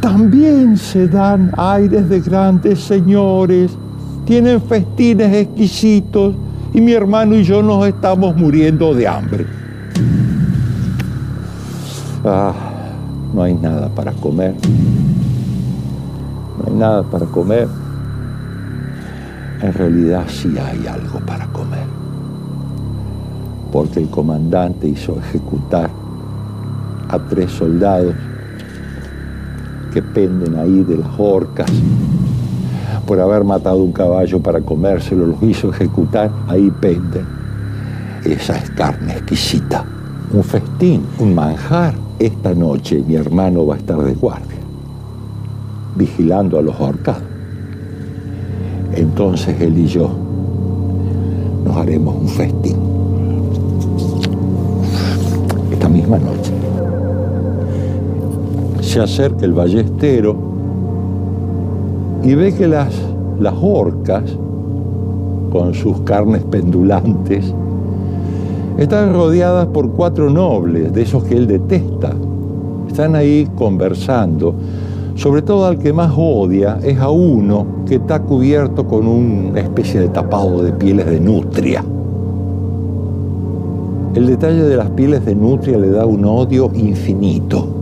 también 0.00 0.76
se 0.76 1.08
dan 1.08 1.52
aires 1.56 2.08
de 2.08 2.20
grandes 2.20 2.80
señores, 2.80 3.70
tienen 4.24 4.60
festines 4.60 5.32
exquisitos 5.34 6.34
y 6.72 6.80
mi 6.80 6.92
hermano 6.92 7.36
y 7.36 7.44
yo 7.44 7.62
nos 7.62 7.86
estamos 7.86 8.36
muriendo 8.36 8.94
de 8.94 9.08
hambre. 9.08 9.46
Ah, 12.24 12.52
no 13.34 13.42
hay 13.42 13.54
nada 13.54 13.88
para 13.88 14.12
comer 14.12 14.54
no 16.58 16.64
hay 16.66 16.74
nada 16.74 17.02
para 17.02 17.26
comer. 17.26 17.68
En 19.60 19.72
realidad 19.72 20.24
sí 20.28 20.54
hay 20.58 20.86
algo 20.86 21.20
para 21.20 21.46
comer. 21.48 21.86
Porque 23.72 24.00
el 24.00 24.10
comandante 24.10 24.88
hizo 24.88 25.18
ejecutar 25.18 25.90
a 27.08 27.18
tres 27.18 27.50
soldados 27.50 28.14
que 29.94 30.02
penden 30.02 30.56
ahí 30.56 30.82
de 30.82 30.98
las 30.98 31.08
horcas 31.16 31.70
por 33.06 33.20
haber 33.20 33.44
matado 33.44 33.76
un 33.76 33.92
caballo 33.92 34.40
para 34.40 34.60
comérselo, 34.60 35.24
los 35.24 35.40
hizo 35.40 35.70
ejecutar, 35.70 36.32
ahí 36.48 36.68
penden. 36.80 37.24
Esa 38.24 38.56
es 38.56 38.70
carne 38.70 39.12
exquisita, 39.12 39.84
un 40.32 40.42
festín, 40.42 41.02
un 41.20 41.32
manjar. 41.32 41.94
Esta 42.18 42.54
noche 42.54 43.04
mi 43.06 43.14
hermano 43.14 43.66
va 43.66 43.76
a 43.76 43.78
estar 43.78 43.98
de 43.98 44.14
guardia 44.14 44.58
vigilando 45.94 46.58
a 46.58 46.62
los 46.62 46.74
ahorcados. 46.80 47.22
Entonces 48.96 49.60
él 49.60 49.78
y 49.78 49.86
yo 49.86 50.10
nos 51.64 51.76
haremos 51.76 52.16
un 52.16 52.28
festín. 52.28 52.76
Esta 55.70 55.88
misma 55.88 56.18
noche. 56.18 56.63
Se 58.94 59.00
acerca 59.00 59.44
el 59.44 59.54
ballestero 59.54 60.36
y 62.22 62.32
ve 62.36 62.54
que 62.54 62.68
las, 62.68 62.94
las 63.40 63.54
orcas, 63.60 64.22
con 65.50 65.74
sus 65.74 66.02
carnes 66.02 66.44
pendulantes, 66.44 67.52
están 68.78 69.12
rodeadas 69.12 69.66
por 69.66 69.90
cuatro 69.90 70.30
nobles, 70.30 70.92
de 70.92 71.02
esos 71.02 71.24
que 71.24 71.36
él 71.36 71.48
detesta. 71.48 72.12
Están 72.86 73.16
ahí 73.16 73.48
conversando 73.56 74.54
sobre 75.16 75.42
todo 75.42 75.66
al 75.66 75.78
que 75.78 75.92
más 75.92 76.12
odia 76.16 76.78
es 76.84 77.00
a 77.00 77.10
uno 77.10 77.66
que 77.88 77.96
está 77.96 78.20
cubierto 78.20 78.86
con 78.86 79.08
una 79.08 79.58
especie 79.58 80.02
de 80.02 80.08
tapado 80.08 80.62
de 80.62 80.70
pieles 80.70 81.06
de 81.06 81.18
nutria. 81.18 81.84
El 84.14 84.26
detalle 84.28 84.62
de 84.62 84.76
las 84.76 84.90
pieles 84.90 85.24
de 85.24 85.34
nutria 85.34 85.78
le 85.78 85.90
da 85.90 86.06
un 86.06 86.24
odio 86.24 86.70
infinito. 86.74 87.73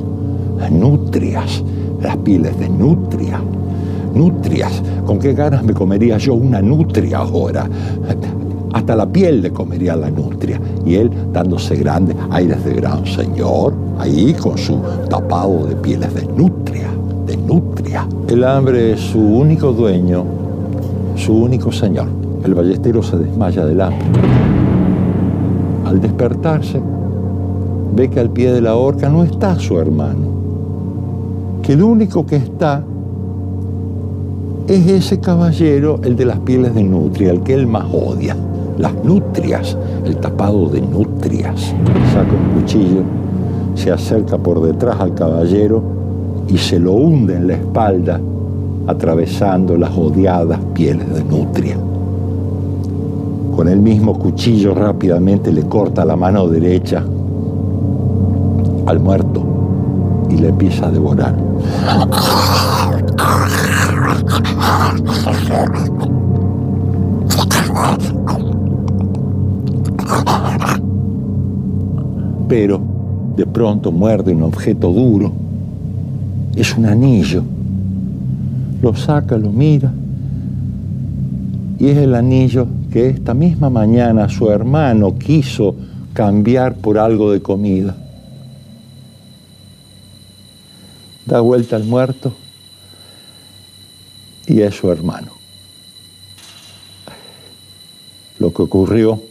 Nutrias, 0.70 1.62
las 2.01 2.16
pieles 2.18 2.59
de 2.59 2.68
nutria. 2.68 3.40
Nutrias, 4.14 4.82
¿con 5.06 5.18
qué 5.18 5.32
ganas 5.32 5.64
me 5.64 5.72
comería 5.72 6.18
yo 6.18 6.34
una 6.34 6.60
nutria 6.60 7.18
ahora? 7.18 7.68
Hasta 8.72 8.97
la 8.97 9.06
piel 9.06 9.43
le 9.43 9.51
comería 9.51 9.97
la 9.97 10.10
nutria. 10.10 10.60
Y 10.84 10.94
él 10.94 11.10
dándose 11.32 11.76
grandes 11.76 12.16
aires 12.30 12.64
de 12.64 12.74
gran 12.74 13.06
señor, 13.06 13.74
ahí 13.98 14.34
con 14.34 14.59
su 14.59 14.78
tapado 15.09 15.66
de 15.66 15.76
pieles 15.76 16.14
de 16.14 16.26
nutria, 16.26 16.89
de 17.26 17.36
nutria. 17.36 18.06
El 18.28 18.44
hambre 18.44 18.93
es 18.93 19.01
su 19.01 19.18
único 19.18 19.72
dueño, 19.72 20.24
su 21.16 21.34
único 21.34 21.70
señor. 21.70 22.06
El 22.44 22.55
ballestero 22.55 23.02
se 23.02 23.16
desmaya 23.18 23.64
del 23.64 23.80
hambre. 23.80 24.06
Al 25.86 26.01
despertarse, 26.01 26.80
ve 27.94 28.09
que 28.09 28.20
al 28.20 28.30
pie 28.30 28.52
de 28.52 28.62
la 28.62 28.74
horca 28.74 29.09
no 29.09 29.22
está 29.22 29.59
su 29.59 29.78
hermano, 29.78 30.41
que 31.62 31.74
el 31.74 31.82
único 31.82 32.26
que 32.26 32.36
está 32.36 32.82
es 34.66 34.86
ese 34.89 35.20
caballero, 35.20 36.01
el 36.02 36.16
de 36.16 36.24
las 36.24 36.39
pieles 36.40 36.74
de 36.74 36.82
nutria, 36.82 37.30
el 37.30 37.40
que 37.40 37.55
él 37.55 37.66
más 37.66 37.86
odia. 37.93 38.36
Las 38.78 38.93
nutrias, 39.05 39.76
el 40.05 40.16
tapado 40.16 40.68
de 40.68 40.80
nutrias. 40.80 41.74
Saca 42.12 42.32
un 42.32 42.60
cuchillo, 42.60 43.02
se 43.74 43.93
acerca 43.93 44.39
por 44.39 44.62
detrás 44.62 44.98
al 44.98 45.14
caballero 45.14 45.82
y 46.48 46.59
se 46.59 46.78
lo 46.78 46.93
hunde 46.93 47.36
en 47.36 47.47
la 47.47 47.55
espalda, 47.55 48.20
atravesando 48.86 49.76
las 49.76 49.97
odiadas 49.97 50.59
pieles 50.74 51.14
de 51.14 51.22
nutria. 51.22 51.76
Con 53.55 53.68
el 53.68 53.80
mismo 53.80 54.18
cuchillo 54.18 54.74
rápidamente 54.74 55.52
le 55.52 55.62
corta 55.64 56.05
la 56.05 56.16
mano 56.16 56.48
derecha 56.48 57.05
al 58.86 58.98
muerto 58.98 59.51
y 60.32 60.38
le 60.38 60.48
empieza 60.48 60.86
a 60.86 60.90
devorar. 60.90 61.34
Pero 72.48 72.80
de 73.36 73.46
pronto 73.46 73.92
muerde 73.92 74.34
un 74.34 74.42
objeto 74.42 74.92
duro. 74.92 75.32
Es 76.54 76.76
un 76.76 76.86
anillo. 76.86 77.42
Lo 78.82 78.94
saca, 78.94 79.36
lo 79.38 79.50
mira. 79.50 79.92
Y 81.78 81.88
es 81.88 81.98
el 81.98 82.14
anillo 82.14 82.66
que 82.92 83.09
esta 83.09 83.34
misma 83.34 83.70
mañana 83.70 84.28
su 84.28 84.50
hermano 84.50 85.18
quiso 85.18 85.74
cambiar 86.12 86.74
por 86.74 86.98
algo 86.98 87.32
de 87.32 87.40
comida. 87.40 87.96
Da 91.26 91.40
vuelta 91.40 91.76
al 91.76 91.84
muerto 91.84 92.32
y 94.46 94.60
es 94.60 94.74
su 94.74 94.90
hermano. 94.90 95.32
Lo 98.38 98.52
que 98.52 98.62
ocurrió 98.62 99.22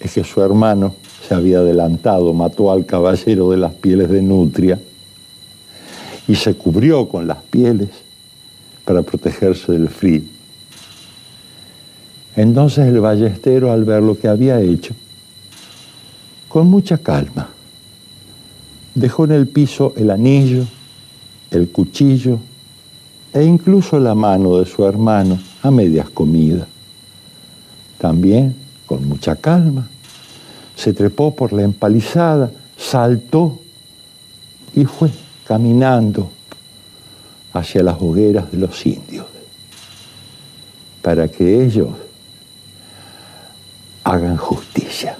es 0.00 0.12
que 0.12 0.24
su 0.24 0.42
hermano 0.42 0.94
se 1.26 1.34
había 1.34 1.58
adelantado, 1.58 2.32
mató 2.32 2.70
al 2.72 2.86
caballero 2.86 3.50
de 3.50 3.56
las 3.58 3.74
pieles 3.74 4.08
de 4.10 4.22
nutria 4.22 4.80
y 6.26 6.34
se 6.34 6.54
cubrió 6.54 7.08
con 7.08 7.26
las 7.26 7.38
pieles 7.42 7.88
para 8.84 9.02
protegerse 9.02 9.72
del 9.72 9.88
frío. 9.88 10.22
Entonces 12.36 12.88
el 12.88 13.00
ballestero, 13.00 13.72
al 13.72 13.84
ver 13.84 14.02
lo 14.02 14.18
que 14.18 14.28
había 14.28 14.60
hecho, 14.60 14.94
con 16.48 16.68
mucha 16.68 16.98
calma, 16.98 17.50
dejó 18.94 19.24
en 19.24 19.32
el 19.32 19.46
piso 19.46 19.92
el 19.96 20.10
anillo, 20.10 20.64
el 21.54 21.70
cuchillo 21.70 22.38
e 23.32 23.42
incluso 23.44 23.98
la 23.98 24.14
mano 24.14 24.58
de 24.58 24.66
su 24.66 24.84
hermano 24.84 25.38
a 25.62 25.70
medias 25.70 26.08
comidas. 26.10 26.68
También, 27.98 28.54
con 28.86 29.08
mucha 29.08 29.36
calma, 29.36 29.88
se 30.76 30.92
trepó 30.92 31.34
por 31.34 31.52
la 31.52 31.62
empalizada, 31.62 32.50
saltó 32.76 33.58
y 34.74 34.84
fue 34.84 35.10
caminando 35.46 36.30
hacia 37.52 37.82
las 37.82 38.00
hogueras 38.00 38.50
de 38.50 38.58
los 38.58 38.84
indios, 38.84 39.26
para 41.02 41.28
que 41.28 41.64
ellos 41.64 41.88
hagan 44.02 44.36
justicia. 44.36 45.16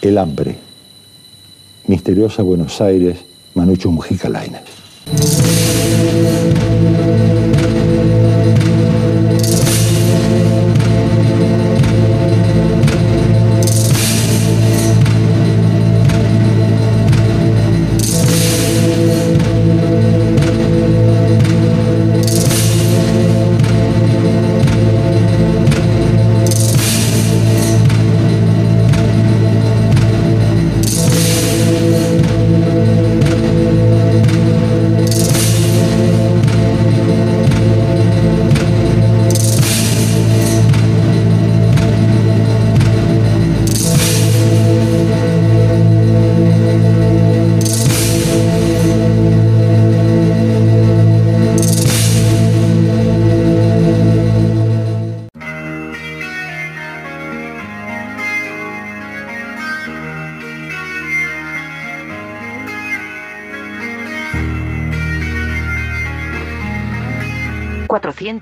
El 0.00 0.16
hambre. 0.16 0.69
Misteriosa 1.90 2.44
Buenos 2.44 2.80
Aires, 2.80 3.18
Manucho 3.56 3.90
Mujica 3.90 4.28
Lainez. 4.28 4.62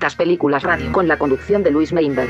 400 0.09 0.15
películas 0.15 0.63
radio 0.63 0.91
con 0.91 1.07
la 1.07 1.17
conducción 1.17 1.63
de 1.63 1.71
Luis 1.71 1.93
Meinberg. 1.93 2.29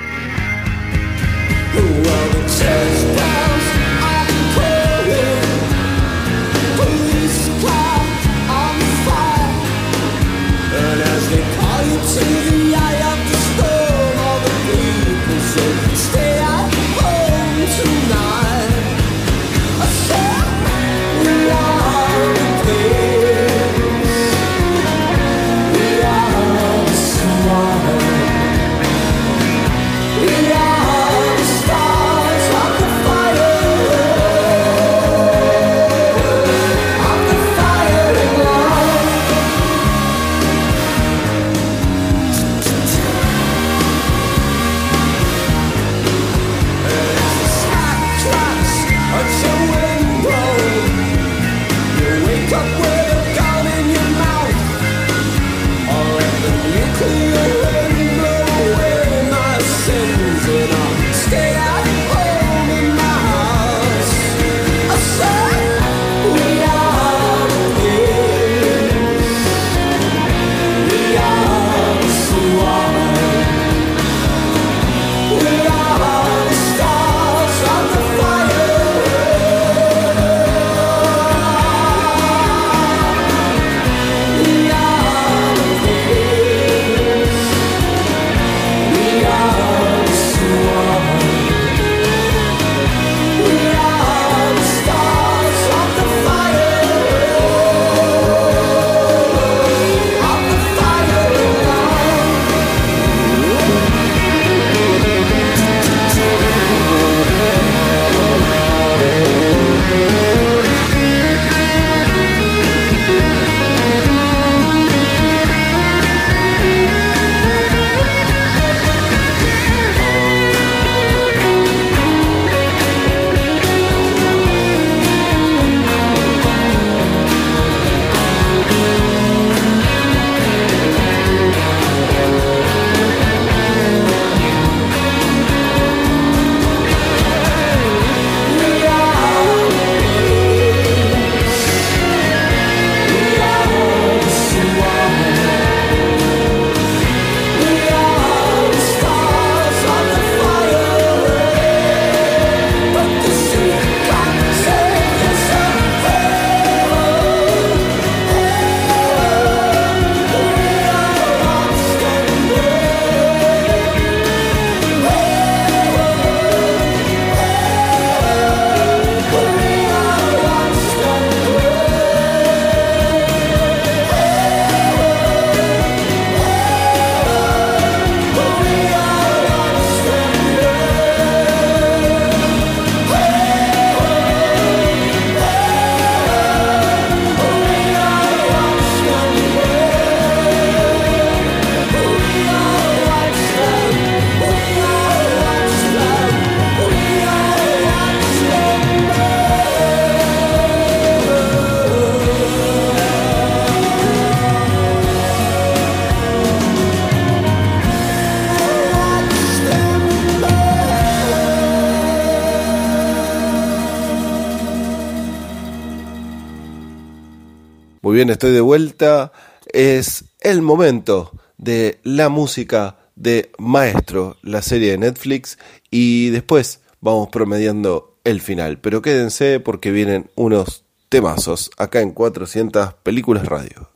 Bien, 218.20 218.32
estoy 218.32 218.52
de 218.52 218.60
vuelta. 218.60 219.32
Es 219.72 220.26
el 220.42 220.62
momento 220.62 221.32
de 221.56 222.02
la 222.04 222.28
música 222.28 222.98
de 223.16 223.54
Maestro, 223.58 224.36
la 224.42 224.62
serie 224.62 224.92
de 224.92 224.98
Netflix, 224.98 225.58
y 225.90 226.30
después 226.32 226.82
vamos 227.00 227.30
promediando 227.30 228.18
el 228.26 228.42
final. 228.42 228.78
Pero 228.80 229.02
quédense 229.02 229.62
porque 229.62 229.92
vienen 229.92 230.30
unos 230.36 230.84
temazos 231.08 231.72
acá 231.78 232.02
en 232.02 232.12
400 232.12 232.96
Películas 232.96 233.46
Radio. 233.46 233.90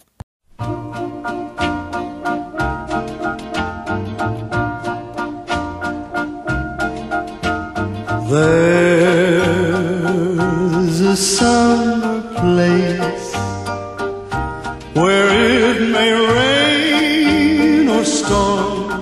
Where 14.94 15.28
it 15.72 15.82
may 15.90 16.12
rain 16.38 17.90
or 17.90 18.04
storm, 18.06 19.02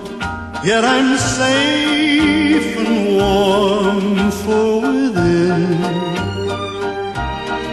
yet 0.63 0.83
I'm 0.85 1.17
safe 1.17 2.77
and 2.77 3.17
warm 3.17 4.31
for 4.31 4.81
within 4.81 5.81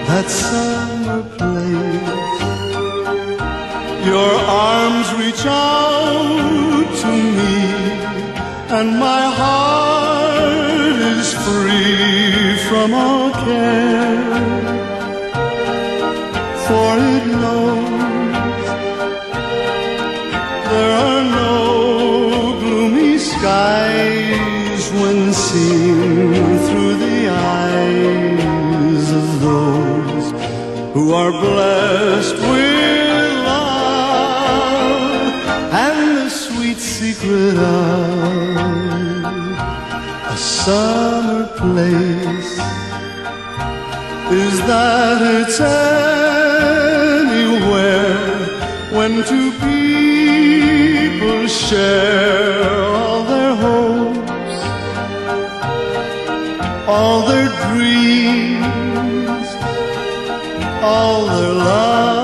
that 0.09 0.27
summer 0.29 1.23
place. 1.37 2.39
Your 4.05 4.35
arms 4.67 5.09
reach 5.23 5.45
out 5.47 6.89
to 7.03 7.11
me, 7.39 7.57
and 8.79 8.99
my 8.99 9.23
heart 9.41 10.99
is 11.19 11.33
free 11.45 12.57
from 12.69 12.95
all 12.95 13.31
care. 13.31 14.58
Who 31.09 31.15
are 31.15 31.33
blessed 31.33 32.35
with 32.35 33.33
love 33.49 34.93
and 35.73 36.19
the 36.19 36.29
sweet 36.29 36.77
secret 36.77 37.57
of 37.57 38.57
a 40.35 40.37
summer 40.37 41.47
place. 41.57 42.53
Is 44.45 44.57
that 44.71 45.19
it's 45.41 45.61
anywhere 47.01 47.57
when 48.93 49.13
two 49.33 49.51
people 49.65 51.47
share 51.47 52.85
all 52.85 53.25
their 53.25 53.55
hopes, 53.65 54.57
all 56.87 57.21
their 57.27 57.49
dreams, 57.65 58.48
all 60.83 61.27
their 61.27 61.53
love. 61.53 62.18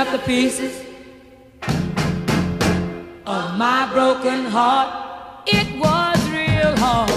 Up 0.00 0.12
the 0.12 0.26
pieces 0.26 0.72
of 3.26 3.58
my 3.58 3.86
broken 3.92 4.46
heart. 4.46 4.88
It 5.46 5.78
was 5.78 6.18
real 6.30 6.74
hard. 6.84 7.10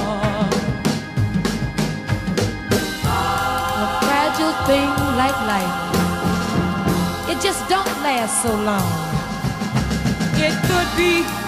A 3.83 3.87
fragile 4.03 4.55
thing 4.67 4.89
like 5.21 5.37
life, 5.53 5.77
it 7.29 7.41
just 7.41 7.69
don't 7.69 7.95
last 8.03 8.43
so 8.43 8.53
long. 8.53 8.89
It 10.35 10.55
could 10.67 10.89
be 10.97 11.42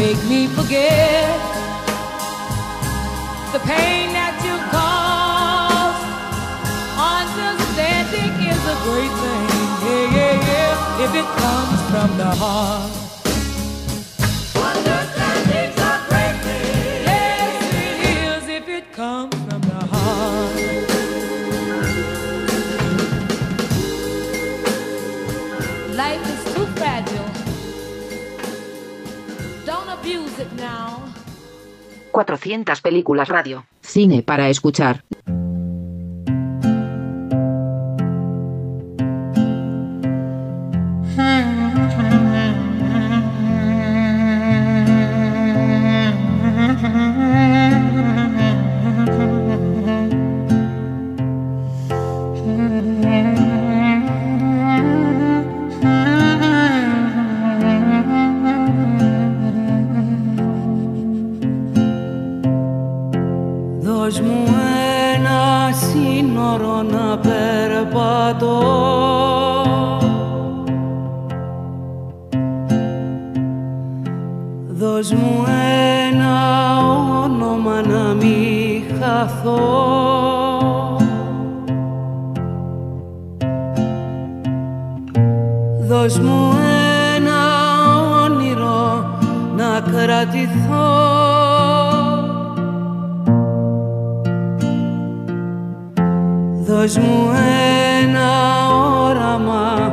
make 0.00 0.24
me 0.24 0.46
forget 0.46 1.28
the 3.52 3.60
pain 3.68 4.06
that 4.16 4.34
you 4.46 4.56
caused. 4.72 6.06
Understanding 7.18 8.32
is 8.52 8.62
a 8.74 8.76
great 8.86 9.14
thing, 9.22 9.48
yeah, 9.84 10.16
yeah, 10.16 10.36
yeah, 10.52 11.04
if 11.04 11.12
it 11.22 11.28
comes 11.42 11.80
from 11.90 12.16
the 12.16 12.30
heart. 12.42 12.99
400 32.20 32.82
películas 32.82 33.28
radio. 33.30 33.64
Cine 33.80 34.22
para 34.22 34.50
escuchar. 34.50 35.04
Ένα 65.14 65.72
σύνορο 65.72 66.82
να 66.82 67.18
περπατώ. 67.18 68.58
Δώσ' 74.68 75.12
μου 75.12 75.44
ένα 76.08 76.78
όνομα 77.22 77.80
να 77.86 78.14
μη 78.14 78.84
χαθώ. 79.00 79.58
Δώσ' 85.80 86.18
μου 86.18 86.52
ένα 87.16 87.40
όνειρο 88.24 89.04
να 89.56 89.80
κρατηθώ 89.80 91.29
Δώσ' 96.80 96.96
μου 96.96 97.30
ένα 98.02 98.30
όραμα 99.04 99.92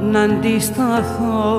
να 0.00 0.20
αντισταθώ 0.20 1.52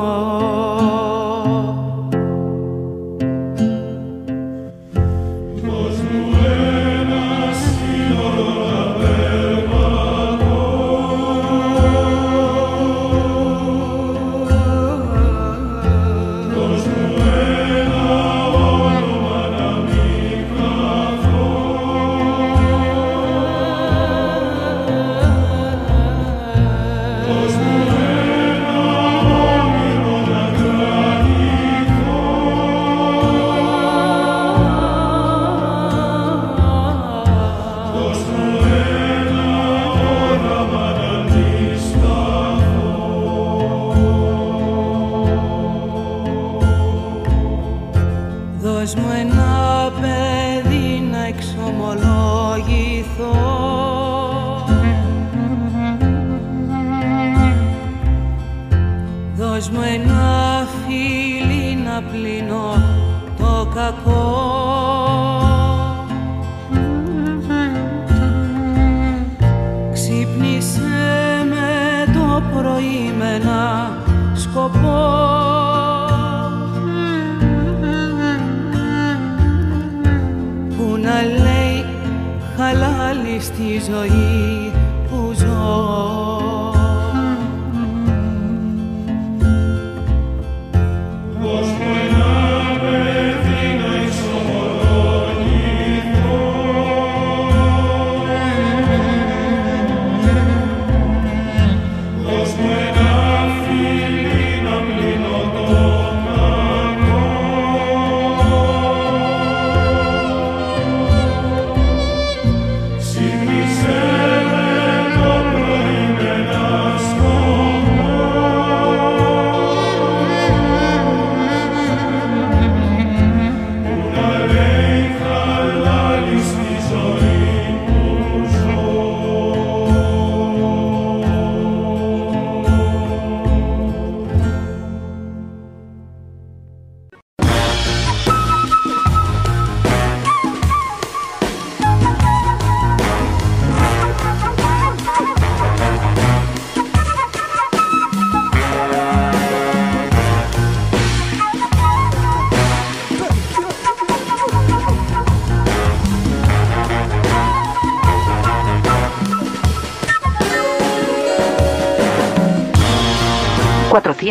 soy 83.94 84.23